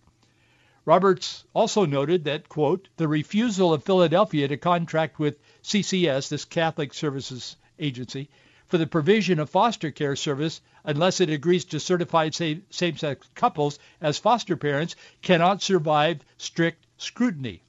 Roberts 0.85 1.45
also 1.53 1.85
noted 1.85 2.25
that, 2.25 2.49
quote, 2.49 2.89
the 2.97 3.09
refusal 3.09 3.73
of 3.73 3.83
Philadelphia 3.83 4.47
to 4.47 4.57
contract 4.57 5.19
with 5.19 5.39
CCS, 5.65 6.29
this 6.29 6.45
Catholic 6.45 6.95
Services 6.95 7.57
Agency, 7.79 8.29
for 8.69 8.79
the 8.79 8.87
provision 8.87 9.41
of 9.41 9.51
foster 9.51 9.91
care 9.91 10.15
service 10.15 10.61
unless 10.85 11.21
it 11.21 11.31
agrees 11.31 11.65
to 11.65 11.81
certify 11.81 12.31
same-sex 12.31 13.29
couples 13.35 13.79
as 14.01 14.19
foster 14.19 14.57
parents 14.57 14.95
cannot 15.23 15.63
survive 15.63 16.25
strict 16.37 16.87
scrutiny. 16.99 17.63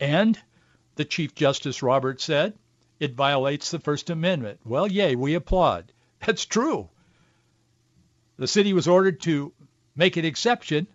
And, 0.00 0.38
the 0.96 1.04
Chief 1.04 1.34
Justice 1.34 1.82
Roberts 1.82 2.24
said, 2.24 2.54
it 3.00 3.14
violates 3.14 3.70
the 3.70 3.78
First 3.78 4.10
Amendment. 4.10 4.60
Well, 4.64 4.86
yay, 4.86 5.16
we 5.16 5.34
applaud. 5.34 5.92
That's 6.20 6.46
true. 6.46 6.88
The 8.36 8.46
city 8.46 8.72
was 8.72 8.88
ordered 8.88 9.20
to 9.22 9.52
make 9.96 10.16
an 10.16 10.24
exception 10.24 10.86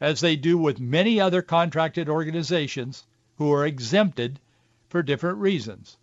as 0.00 0.20
they 0.20 0.36
do 0.36 0.58
with 0.58 0.80
many 0.80 1.20
other 1.20 1.42
contracted 1.42 2.08
organizations 2.08 3.04
who 3.36 3.52
are 3.52 3.66
exempted 3.66 4.40
for 4.88 5.02
different 5.02 5.38
reasons. 5.38 5.96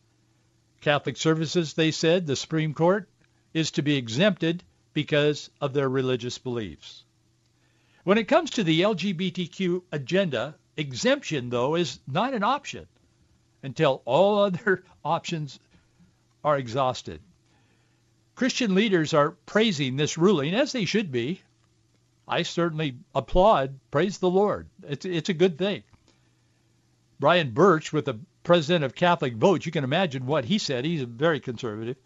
Catholic 0.81 1.17
services, 1.17 1.73
they 1.73 1.91
said, 1.91 2.25
the 2.25 2.35
Supreme 2.35 2.73
Court, 2.73 3.07
is 3.53 3.71
to 3.71 3.81
be 3.81 3.95
exempted 3.95 4.63
because 4.93 5.49
of 5.61 5.73
their 5.73 5.89
religious 5.89 6.37
beliefs. 6.37 7.03
When 8.03 8.17
it 8.17 8.27
comes 8.27 8.49
to 8.51 8.63
the 8.63 8.81
LGBTQ 8.81 9.83
agenda, 9.91 10.55
exemption, 10.75 11.49
though, 11.49 11.75
is 11.75 11.99
not 12.07 12.33
an 12.33 12.43
option 12.43 12.87
until 13.63 14.01
all 14.05 14.39
other 14.39 14.83
options 15.05 15.59
are 16.43 16.57
exhausted. 16.57 17.21
Christian 18.35 18.73
leaders 18.73 19.13
are 19.13 19.31
praising 19.45 19.95
this 19.95 20.17
ruling, 20.17 20.53
as 20.53 20.71
they 20.71 20.85
should 20.85 21.11
be, 21.11 21.41
I 22.27 22.43
certainly 22.43 22.95
applaud. 23.13 23.79
Praise 23.91 24.17
the 24.17 24.29
Lord. 24.29 24.67
It's, 24.87 25.05
it's 25.05 25.29
a 25.29 25.33
good 25.33 25.57
thing. 25.57 25.83
Brian 27.19 27.51
Burch, 27.51 27.93
with 27.93 28.05
the 28.05 28.19
president 28.43 28.83
of 28.83 28.95
Catholic 28.95 29.35
Vote, 29.35 29.65
you 29.65 29.71
can 29.71 29.83
imagine 29.83 30.25
what 30.25 30.45
he 30.45 30.57
said. 30.57 30.85
He's 30.85 31.03
very 31.03 31.39
conservative. 31.39 31.97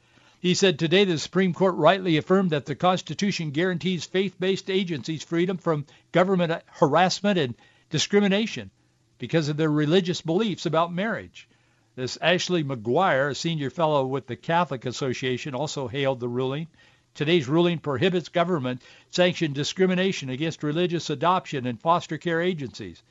He 0.42 0.54
said 0.54 0.78
today 0.78 1.06
the 1.06 1.18
Supreme 1.18 1.54
Court 1.54 1.76
rightly 1.76 2.18
affirmed 2.18 2.50
that 2.50 2.66
the 2.66 2.76
Constitution 2.76 3.52
guarantees 3.52 4.06
faith-based 4.06 4.70
agencies 4.70 5.24
freedom 5.24 5.58
from 5.58 5.86
government 6.12 6.62
harassment 6.68 7.40
and 7.40 7.56
discrimination 7.90 8.72
because 9.18 9.50
of 9.50 9.58
their 9.58 9.72
religious 9.72 10.22
beliefs 10.22 10.66
about 10.66 10.94
marriage. 10.94 11.48
This 11.96 12.18
Ashley 12.22 12.64
McGuire, 12.64 13.32
a 13.32 13.36
senior 13.36 13.70
fellow 13.70 14.06
with 14.06 14.28
the 14.28 14.36
Catholic 14.36 14.86
Association, 14.86 15.56
also 15.56 15.88
hailed 15.88 16.20
the 16.20 16.28
ruling. 16.28 16.68
Today's 17.14 17.48
ruling 17.48 17.80
prohibits 17.80 18.28
government-sanctioned 18.28 19.56
discrimination 19.56 20.30
against 20.30 20.64
religious 20.64 21.10
adoption 21.10 21.66
and 21.66 21.80
foster 21.80 22.18
care 22.18 22.42
agencies 22.42 23.02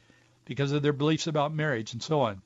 because 0.44 0.72
of 0.72 0.82
their 0.82 0.92
beliefs 0.92 1.26
about 1.26 1.54
marriage 1.54 1.94
and 1.94 2.02
so 2.02 2.20
on. 2.20 2.42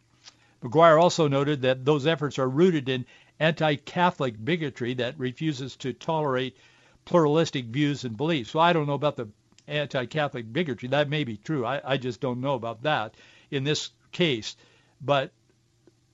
McGuire 0.63 1.01
also 1.01 1.27
noted 1.27 1.63
that 1.63 1.85
those 1.85 2.07
efforts 2.07 2.39
are 2.39 2.49
rooted 2.49 2.89
in 2.89 3.05
anti-Catholic 3.41 4.45
bigotry 4.45 4.95
that 4.95 5.19
refuses 5.19 5.75
to 5.77 5.93
tolerate 5.93 6.57
pluralistic 7.05 7.65
views 7.65 8.05
and 8.05 8.17
beliefs. 8.17 8.51
So 8.51 8.61
I 8.61 8.73
don't 8.73 8.87
know 8.87 8.95
about 8.95 9.17
the 9.17 9.29
anti-Catholic 9.67 10.53
bigotry. 10.53 10.89
That 10.89 11.09
may 11.09 11.25
be 11.25 11.37
true. 11.37 11.67
I, 11.67 11.81
I 11.85 11.97
just 11.97 12.21
don't 12.21 12.41
know 12.41 12.55
about 12.55 12.85
that 12.85 13.15
in 13.51 13.65
this 13.65 13.91
case. 14.13 14.57
But 15.01 15.33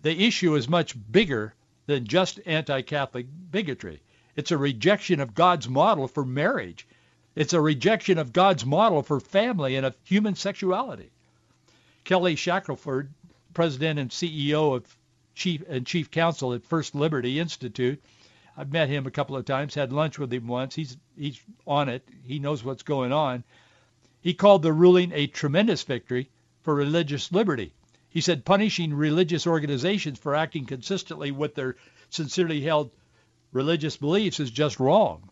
the 0.02 0.26
issue 0.26 0.54
is 0.54 0.68
much 0.68 0.94
bigger 1.10 1.54
than 1.86 2.06
just 2.06 2.40
anti-Catholic 2.46 3.26
bigotry. 3.50 4.02
It's 4.36 4.50
a 4.50 4.58
rejection 4.58 5.20
of 5.20 5.34
God's 5.34 5.68
model 5.68 6.08
for 6.08 6.24
marriage. 6.24 6.86
It's 7.34 7.52
a 7.52 7.60
rejection 7.60 8.18
of 8.18 8.32
God's 8.32 8.64
model 8.64 9.02
for 9.02 9.20
family 9.20 9.76
and 9.76 9.86
of 9.86 9.96
human 10.04 10.34
sexuality. 10.34 11.10
Kelly 12.04 12.36
Shackelford, 12.36 13.12
president 13.54 13.98
and 13.98 14.10
CEO 14.10 14.76
of 14.76 14.96
chief 15.34 15.62
and 15.68 15.86
chief 15.86 16.10
counsel 16.10 16.52
at 16.52 16.64
First 16.64 16.94
Liberty 16.94 17.38
Institute, 17.38 18.02
I've 18.56 18.72
met 18.72 18.88
him 18.88 19.06
a 19.06 19.10
couple 19.10 19.36
of 19.36 19.44
times, 19.44 19.74
had 19.74 19.92
lunch 19.92 20.18
with 20.18 20.32
him 20.32 20.46
once. 20.46 20.74
He's 20.74 20.96
he's 21.18 21.40
on 21.66 21.88
it. 21.88 22.06
He 22.22 22.38
knows 22.38 22.62
what's 22.62 22.84
going 22.84 23.12
on. 23.12 23.42
He 24.20 24.32
called 24.32 24.62
the 24.62 24.72
ruling 24.72 25.12
a 25.12 25.26
tremendous 25.26 25.82
victory 25.82 26.30
for 26.64 26.74
religious 26.74 27.30
liberty. 27.30 27.72
He 28.08 28.20
said 28.20 28.44
punishing 28.44 28.94
religious 28.94 29.46
organizations 29.46 30.18
for 30.18 30.34
acting 30.34 30.66
consistently 30.66 31.30
with 31.30 31.54
their 31.54 31.76
sincerely 32.10 32.60
held 32.62 32.90
religious 33.52 33.96
beliefs 33.96 34.40
is 34.40 34.50
just 34.50 34.80
wrong. 34.80 35.30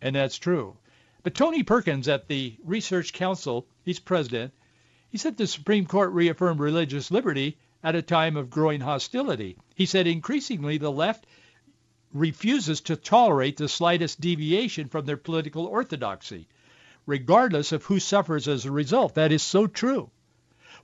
And 0.00 0.16
that's 0.16 0.38
true. 0.38 0.76
But 1.22 1.34
Tony 1.34 1.62
Perkins 1.62 2.08
at 2.08 2.28
the 2.28 2.56
Research 2.64 3.12
Council, 3.12 3.66
he's 3.84 3.98
president, 3.98 4.52
he 5.10 5.18
said 5.18 5.36
the 5.36 5.46
Supreme 5.46 5.86
Court 5.86 6.12
reaffirmed 6.12 6.60
religious 6.60 7.10
liberty 7.10 7.58
at 7.82 7.94
a 7.94 8.02
time 8.02 8.36
of 8.36 8.50
growing 8.50 8.80
hostility. 8.80 9.56
He 9.74 9.86
said 9.86 10.06
increasingly 10.06 10.78
the 10.78 10.90
left 10.90 11.26
refuses 12.12 12.80
to 12.82 12.96
tolerate 12.96 13.56
the 13.56 13.68
slightest 13.68 14.20
deviation 14.20 14.88
from 14.88 15.04
their 15.04 15.16
political 15.16 15.66
orthodoxy, 15.66 16.48
regardless 17.06 17.72
of 17.72 17.84
who 17.84 18.00
suffers 18.00 18.48
as 18.48 18.64
a 18.64 18.70
result. 18.72 19.14
That 19.14 19.32
is 19.32 19.42
so 19.42 19.66
true. 19.66 20.10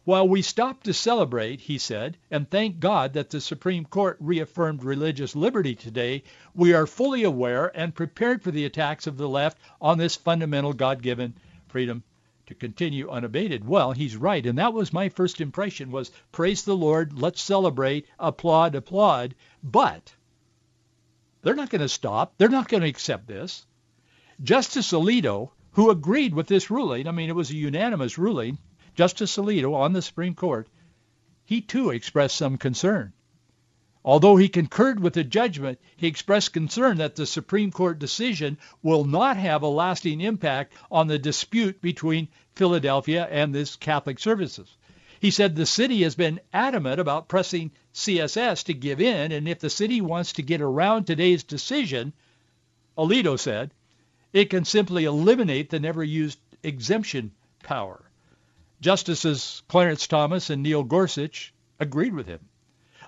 While 0.05 0.29
we 0.29 0.41
stop 0.41 0.83
to 0.85 0.95
celebrate, 0.95 1.61
he 1.61 1.77
said, 1.77 2.17
and 2.31 2.49
thank 2.49 2.81
God 2.81 3.13
that 3.13 3.31
the 3.31 3.41
Supreme 3.41 3.85
Court 3.85 4.17
reaffirmed 4.19 4.83
religious 4.83 5.37
liberty 5.37 5.75
today, 5.75 6.23
we 6.55 6.73
are 6.73 6.87
fully 6.87 7.23
aware 7.23 7.71
and 7.79 7.95
prepared 7.95 8.43
for 8.43 8.51
the 8.51 8.65
attacks 8.65 9.07
of 9.07 9.19
the 9.19 9.29
left 9.29 9.59
on 9.81 9.99
this 9.99 10.17
fundamental 10.17 10.73
God-given 10.73 11.35
freedom 11.69 12.03
to 12.47 12.55
continue 12.55 13.11
unabated. 13.11 13.67
Well, 13.67 13.93
he's 13.93 14.17
right, 14.17 14.45
and 14.47 14.59
that 14.59 14.73
was 14.73 14.93
my 14.93 15.11
first 15.11 15.41
impression 15.41 15.91
was 15.91 16.11
praise 16.33 16.65
the 16.65 16.77
Lord, 16.77 17.13
let's 17.21 17.43
celebrate, 17.43 18.07
applaud, 18.19 18.75
applaud, 18.75 19.35
but 19.63 20.15
they're 21.43 21.55
not 21.55 21.71
going 21.71 21.83
to 21.83 21.89
stop. 21.89 22.35
They're 22.39 22.49
not 22.49 22.69
going 22.69 22.83
to 22.83 22.89
accept 22.89 23.29
this. 23.29 23.67
Justice 24.43 24.93
Alito, 24.93 25.51
who 25.73 25.91
agreed 25.91 26.35
with 26.35 26.47
this 26.47 26.71
ruling, 26.71 27.07
I 27.07 27.11
mean, 27.11 27.29
it 27.29 27.37
was 27.37 27.51
a 27.51 27.55
unanimous 27.55 28.19
ruling, 28.19 28.59
Justice 29.01 29.39
Alito 29.39 29.75
on 29.75 29.95
the 29.95 30.03
Supreme 30.03 30.35
Court, 30.35 30.69
he 31.47 31.63
too 31.63 31.89
expressed 31.89 32.37
some 32.37 32.59
concern. 32.59 33.15
Although 34.05 34.37
he 34.37 34.51
concurred 34.51 35.01
with 35.01 35.15
the 35.15 35.25
judgment, 35.25 35.79
he 35.97 36.07
expressed 36.07 36.53
concern 36.53 36.99
that 36.99 37.17
the 37.17 37.25
Supreme 37.25 37.71
Court 37.71 37.99
decision 37.99 38.59
will 38.83 39.07
not 39.07 39.39
have 39.39 39.63
a 39.63 39.69
lasting 39.69 40.21
impact 40.21 40.75
on 40.91 41.07
the 41.07 41.19
dispute 41.19 41.81
between 41.81 42.29
Philadelphia 42.55 43.27
and 43.31 43.55
this 43.55 43.75
Catholic 43.75 44.19
services. 44.19 44.77
He 45.19 45.31
said 45.31 45.57
the 45.57 45.65
city 45.65 46.03
has 46.03 46.15
been 46.15 46.39
adamant 46.53 47.01
about 47.01 47.27
pressing 47.27 47.71
CSS 47.95 48.65
to 48.65 48.75
give 48.75 49.01
in, 49.01 49.33
and 49.33 49.49
if 49.49 49.61
the 49.61 49.71
city 49.71 50.03
wants 50.03 50.35
to 50.35 50.43
get 50.43 50.61
around 50.61 51.07
today's 51.07 51.43
decision, 51.43 52.13
Alito 52.99 53.39
said, 53.39 53.73
it 54.35 54.51
can 54.51 54.67
simply 54.67 55.07
eliminate 55.07 55.71
the 55.71 55.81
never 55.81 56.05
used 56.05 56.39
exemption 56.63 57.33
power. 57.63 58.05
Justices 58.81 59.63
Clarence 59.69 60.07
Thomas 60.07 60.49
and 60.51 60.63
Neil 60.63 60.83
Gorsuch 60.83 61.53
agreed 61.79 62.15
with 62.15 62.27
him. 62.27 62.41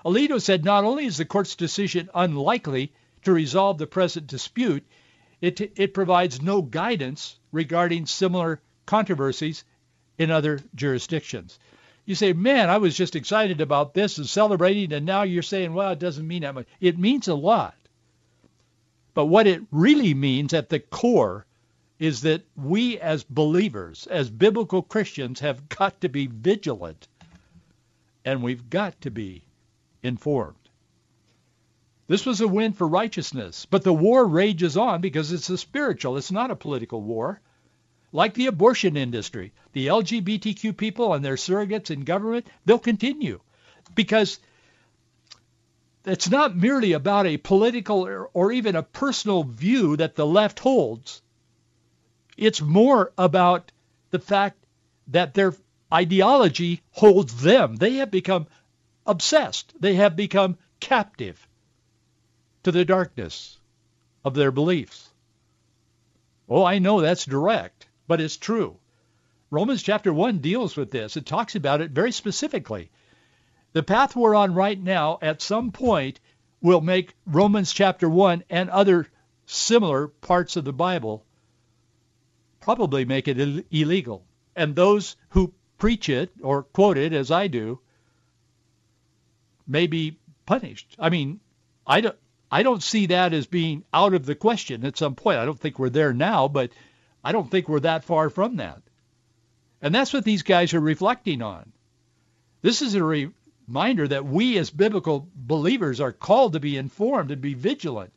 Alito 0.05 0.41
said 0.41 0.63
not 0.63 0.83
only 0.83 1.05
is 1.05 1.17
the 1.17 1.25
court's 1.25 1.55
decision 1.55 2.09
unlikely 2.13 2.93
to 3.23 3.33
resolve 3.33 3.77
the 3.77 3.87
present 3.87 4.27
dispute, 4.27 4.83
it, 5.41 5.59
it 5.75 5.93
provides 5.93 6.41
no 6.41 6.61
guidance 6.61 7.39
regarding 7.51 8.05
similar 8.05 8.61
controversies 8.85 9.63
in 10.17 10.29
other 10.29 10.59
jurisdictions. 10.75 11.57
You 12.05 12.15
say, 12.15 12.33
man, 12.33 12.69
I 12.69 12.77
was 12.77 12.97
just 12.97 13.15
excited 13.15 13.61
about 13.61 13.93
this 13.93 14.17
and 14.17 14.27
celebrating, 14.27 14.91
and 14.91 15.05
now 15.05 15.23
you're 15.23 15.41
saying, 15.41 15.73
well, 15.73 15.91
it 15.91 15.99
doesn't 15.99 16.27
mean 16.27 16.41
that 16.41 16.53
much. 16.53 16.67
It 16.81 16.99
means 16.99 17.27
a 17.27 17.35
lot. 17.35 17.75
But 19.13 19.25
what 19.27 19.47
it 19.47 19.61
really 19.71 20.13
means 20.13 20.53
at 20.53 20.69
the 20.69 20.79
core 20.79 21.45
is 22.03 22.23
that 22.23 22.43
we 22.57 22.99
as 22.99 23.23
believers, 23.23 24.07
as 24.07 24.29
biblical 24.29 24.81
Christians, 24.81 25.39
have 25.39 25.69
got 25.69 26.01
to 26.01 26.09
be 26.09 26.27
vigilant 26.27 27.07
and 28.25 28.43
we've 28.43 28.69
got 28.69 28.99
to 28.99 29.09
be 29.09 29.41
informed. 30.01 30.57
This 32.07 32.25
was 32.25 32.41
a 32.41 32.47
win 32.47 32.73
for 32.73 32.85
righteousness, 32.85 33.65
but 33.69 33.83
the 33.83 33.93
war 33.93 34.25
rages 34.25 34.75
on 34.75 34.99
because 34.99 35.31
it's 35.31 35.49
a 35.49 35.57
spiritual, 35.57 36.17
it's 36.17 36.29
not 36.29 36.51
a 36.51 36.57
political 36.57 37.01
war. 37.01 37.39
Like 38.11 38.33
the 38.33 38.47
abortion 38.47 38.97
industry, 38.97 39.53
the 39.71 39.87
LGBTQ 39.87 40.75
people 40.75 41.13
and 41.13 41.23
their 41.23 41.35
surrogates 41.35 41.89
in 41.89 42.01
government, 42.03 42.47
they'll 42.65 42.79
continue 42.79 43.39
because 43.95 44.41
it's 46.05 46.29
not 46.29 46.53
merely 46.57 46.91
about 46.91 47.27
a 47.27 47.37
political 47.37 48.27
or, 48.33 48.51
even 48.51 48.75
a 48.75 48.83
personal 48.83 49.45
view 49.45 49.95
that 49.95 50.15
the 50.15 50.25
left 50.25 50.59
holds. 50.59 51.21
It's 52.37 52.61
more 52.61 53.11
about 53.17 53.71
the 54.09 54.19
fact 54.19 54.65
that 55.07 55.33
their 55.33 55.53
ideology 55.93 56.81
holds 56.91 57.41
them. 57.41 57.75
They 57.75 57.95
have 57.95 58.09
become 58.09 58.47
obsessed. 59.05 59.73
They 59.79 59.95
have 59.95 60.15
become 60.15 60.57
captive 60.79 61.47
to 62.63 62.71
the 62.71 62.85
darkness 62.85 63.57
of 64.25 64.33
their 64.33 64.51
beliefs. 64.51 65.09
Oh, 66.49 66.63
I 66.63 66.79
know 66.79 67.01
that's 67.01 67.25
direct, 67.25 67.87
but 68.07 68.21
it's 68.21 68.37
true. 68.37 68.77
Romans 69.49 69.83
chapter 69.83 70.11
1 70.11 70.39
deals 70.39 70.75
with 70.75 70.89
this. 70.89 71.15
It 71.15 71.25
talks 71.25 71.55
about 71.55 71.81
it 71.81 71.91
very 71.91 72.11
specifically. 72.11 72.89
The 73.73 73.83
path 73.83 74.15
we're 74.15 74.35
on 74.35 74.53
right 74.53 74.81
now 74.81 75.19
at 75.21 75.41
some 75.41 75.71
point 75.71 76.19
will 76.61 76.81
make 76.81 77.15
Romans 77.25 77.71
chapter 77.71 78.09
1 78.09 78.43
and 78.49 78.69
other 78.69 79.07
similar 79.45 80.07
parts 80.07 80.55
of 80.55 80.65
the 80.65 80.73
Bible 80.73 81.25
probably 82.63 83.05
make 83.05 83.27
it 83.27 83.39
Ill- 83.39 83.63
illegal. 83.71 84.25
And 84.55 84.75
those 84.75 85.15
who 85.29 85.53
preach 85.77 86.09
it 86.09 86.31
or 86.41 86.63
quote 86.63 86.97
it 86.97 87.13
as 87.13 87.31
I 87.31 87.47
do 87.47 87.79
may 89.67 89.87
be 89.87 90.17
punished. 90.45 90.95
I 90.99 91.09
mean, 91.09 91.39
I 91.85 92.01
don't 92.01 92.15
I 92.51 92.61
don't 92.61 92.83
see 92.83 93.07
that 93.07 93.33
as 93.33 93.47
being 93.47 93.83
out 93.91 94.13
of 94.13 94.25
the 94.25 94.35
question 94.35 94.85
at 94.85 94.97
some 94.97 95.15
point. 95.15 95.39
I 95.39 95.45
don't 95.45 95.59
think 95.59 95.79
we're 95.79 95.89
there 95.89 96.13
now, 96.13 96.47
but 96.47 96.71
I 97.23 97.31
don't 97.31 97.49
think 97.49 97.67
we're 97.67 97.79
that 97.79 98.03
far 98.03 98.29
from 98.29 98.57
that. 98.57 98.81
And 99.81 99.93
that's 99.93 100.13
what 100.13 100.23
these 100.23 100.43
guys 100.43 100.73
are 100.73 100.79
reflecting 100.79 101.41
on. 101.41 101.71
This 102.61 102.81
is 102.81 102.95
a 102.95 103.03
reminder 103.03 104.07
that 104.07 104.25
we 104.25 104.57
as 104.57 104.69
biblical 104.69 105.27
believers 105.35 105.99
are 105.99 106.11
called 106.13 106.53
to 106.53 106.59
be 106.59 106.77
informed 106.77 107.31
and 107.31 107.41
be 107.41 107.55
vigilant. 107.55 108.13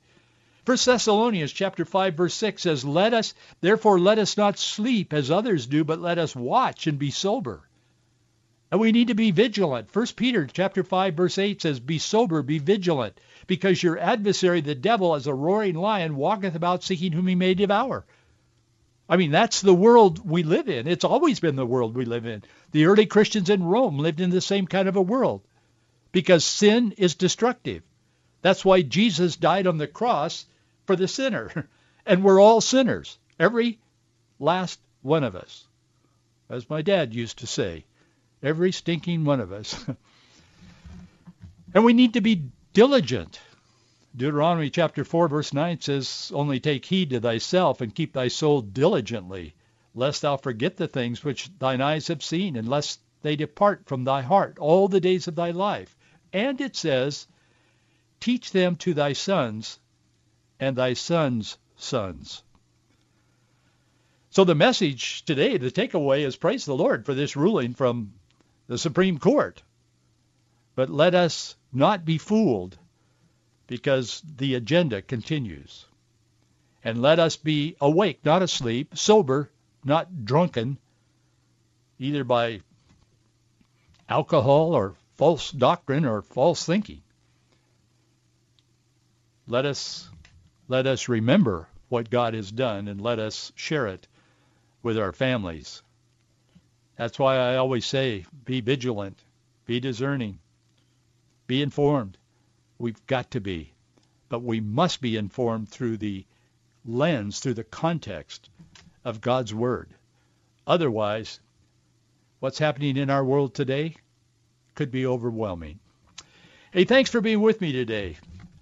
First 0.66 0.84
Thessalonians 0.86 1.52
chapter 1.52 1.84
5 1.84 2.14
verse 2.14 2.34
6 2.34 2.62
says, 2.62 2.84
"Let 2.84 3.14
us 3.14 3.34
therefore 3.60 4.00
let 4.00 4.18
us 4.18 4.36
not 4.36 4.58
sleep 4.58 5.12
as 5.12 5.30
others 5.30 5.64
do, 5.64 5.84
but 5.84 6.00
let 6.00 6.18
us 6.18 6.34
watch 6.34 6.88
and 6.88 6.98
be 6.98 7.12
sober." 7.12 7.68
And 8.72 8.80
we 8.80 8.90
need 8.90 9.06
to 9.06 9.14
be 9.14 9.30
vigilant. 9.30 9.92
First 9.92 10.16
Peter 10.16 10.44
chapter 10.52 10.82
5 10.82 11.14
verse 11.14 11.38
8 11.38 11.62
says, 11.62 11.78
"Be 11.78 12.00
sober, 12.00 12.42
be 12.42 12.58
vigilant, 12.58 13.20
because 13.46 13.80
your 13.80 13.96
adversary 13.96 14.60
the 14.60 14.74
devil 14.74 15.14
as 15.14 15.28
a 15.28 15.34
roaring 15.34 15.76
lion 15.76 16.16
walketh 16.16 16.56
about 16.56 16.82
seeking 16.82 17.12
whom 17.12 17.28
he 17.28 17.36
may 17.36 17.54
devour." 17.54 18.04
I 19.08 19.16
mean, 19.18 19.30
that's 19.30 19.60
the 19.60 19.72
world 19.72 20.28
we 20.28 20.42
live 20.42 20.68
in. 20.68 20.88
It's 20.88 21.04
always 21.04 21.38
been 21.38 21.54
the 21.54 21.64
world 21.64 21.94
we 21.94 22.04
live 22.04 22.26
in. 22.26 22.42
The 22.72 22.86
early 22.86 23.06
Christians 23.06 23.50
in 23.50 23.62
Rome 23.62 24.00
lived 24.00 24.20
in 24.20 24.30
the 24.30 24.40
same 24.40 24.66
kind 24.66 24.88
of 24.88 24.96
a 24.96 25.00
world 25.00 25.42
because 26.10 26.44
sin 26.44 26.92
is 26.98 27.14
destructive. 27.14 27.84
That's 28.42 28.64
why 28.64 28.82
Jesus 28.82 29.36
died 29.36 29.68
on 29.68 29.78
the 29.78 29.86
cross 29.86 30.44
for 30.86 30.96
the 30.96 31.08
sinner. 31.08 31.68
And 32.08 32.22
we're 32.22 32.40
all 32.40 32.60
sinners, 32.60 33.18
every 33.36 33.80
last 34.38 34.78
one 35.02 35.24
of 35.24 35.34
us. 35.34 35.66
As 36.48 36.70
my 36.70 36.80
dad 36.80 37.12
used 37.12 37.40
to 37.40 37.48
say, 37.48 37.84
every 38.44 38.70
stinking 38.70 39.24
one 39.24 39.40
of 39.40 39.50
us. 39.50 39.84
and 41.74 41.84
we 41.84 41.92
need 41.92 42.12
to 42.12 42.20
be 42.20 42.44
diligent. 42.72 43.40
Deuteronomy 44.16 44.70
chapter 44.70 45.02
4 45.02 45.26
verse 45.26 45.52
9 45.52 45.80
says, 45.80 46.30
Only 46.32 46.60
take 46.60 46.84
heed 46.84 47.10
to 47.10 47.18
thyself 47.18 47.80
and 47.80 47.92
keep 47.92 48.12
thy 48.12 48.28
soul 48.28 48.60
diligently, 48.62 49.54
lest 49.92 50.22
thou 50.22 50.36
forget 50.36 50.76
the 50.76 50.86
things 50.86 51.24
which 51.24 51.50
thine 51.58 51.80
eyes 51.80 52.06
have 52.06 52.22
seen, 52.22 52.54
and 52.54 52.68
lest 52.68 53.00
they 53.22 53.34
depart 53.34 53.82
from 53.86 54.04
thy 54.04 54.22
heart 54.22 54.58
all 54.60 54.86
the 54.86 55.00
days 55.00 55.26
of 55.26 55.34
thy 55.34 55.50
life. 55.50 55.96
And 56.32 56.60
it 56.60 56.76
says, 56.76 57.26
Teach 58.20 58.52
them 58.52 58.76
to 58.76 58.94
thy 58.94 59.12
sons 59.12 59.80
and 60.60 60.76
thy 60.76 60.94
sons' 60.94 61.58
sons. 61.76 62.42
So 64.30 64.44
the 64.44 64.54
message 64.54 65.24
today, 65.24 65.56
the 65.56 65.70
takeaway 65.70 66.20
is 66.20 66.36
praise 66.36 66.64
the 66.64 66.76
Lord 66.76 67.06
for 67.06 67.14
this 67.14 67.36
ruling 67.36 67.74
from 67.74 68.12
the 68.66 68.78
Supreme 68.78 69.18
Court. 69.18 69.62
But 70.74 70.90
let 70.90 71.14
us 71.14 71.56
not 71.72 72.04
be 72.04 72.18
fooled 72.18 72.76
because 73.66 74.22
the 74.36 74.54
agenda 74.54 75.02
continues. 75.02 75.86
And 76.84 77.02
let 77.02 77.18
us 77.18 77.36
be 77.36 77.76
awake, 77.80 78.20
not 78.24 78.42
asleep, 78.42 78.96
sober, 78.96 79.50
not 79.84 80.24
drunken, 80.24 80.78
either 81.98 82.22
by 82.22 82.60
alcohol 84.08 84.74
or 84.74 84.94
false 85.16 85.50
doctrine 85.50 86.04
or 86.04 86.22
false 86.22 86.64
thinking. 86.64 87.02
Let 89.48 89.64
us 89.64 90.10
let 90.68 90.86
us 90.86 91.08
remember 91.08 91.68
what 91.88 92.10
God 92.10 92.34
has 92.34 92.50
done 92.50 92.88
and 92.88 93.00
let 93.00 93.18
us 93.18 93.52
share 93.54 93.86
it 93.86 94.06
with 94.82 94.98
our 94.98 95.12
families. 95.12 95.82
That's 96.96 97.18
why 97.18 97.36
I 97.36 97.56
always 97.56 97.86
say 97.86 98.24
be 98.44 98.60
vigilant, 98.60 99.22
be 99.66 99.80
discerning, 99.80 100.38
be 101.46 101.62
informed. 101.62 102.18
We've 102.78 103.06
got 103.06 103.30
to 103.32 103.40
be. 103.40 103.72
But 104.28 104.42
we 104.42 104.60
must 104.60 105.00
be 105.00 105.16
informed 105.16 105.68
through 105.68 105.98
the 105.98 106.24
lens, 106.84 107.38
through 107.38 107.54
the 107.54 107.64
context 107.64 108.50
of 109.04 109.20
God's 109.20 109.54
Word. 109.54 109.90
Otherwise, 110.66 111.38
what's 112.40 112.58
happening 112.58 112.96
in 112.96 113.08
our 113.08 113.24
world 113.24 113.54
today 113.54 113.94
could 114.74 114.90
be 114.90 115.06
overwhelming. 115.06 115.78
Hey, 116.72 116.84
thanks 116.84 117.10
for 117.10 117.20
being 117.20 117.40
with 117.40 117.60
me 117.60 117.72
today. 117.72 118.16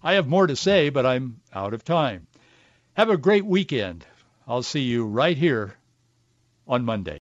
I 0.05 0.15
have 0.15 0.29
more 0.29 0.47
to 0.47 0.55
say, 0.55 0.91
but 0.91 1.07
I'm 1.07 1.41
out 1.53 1.73
of 1.73 1.83
time. 1.83 2.27
Have 2.93 3.09
a 3.09 3.17
great 3.17 3.47
weekend. 3.47 4.05
I'll 4.47 4.63
see 4.63 4.83
you 4.83 5.07
right 5.07 5.37
here 5.37 5.77
on 6.69 6.85
Monday. 6.85 7.21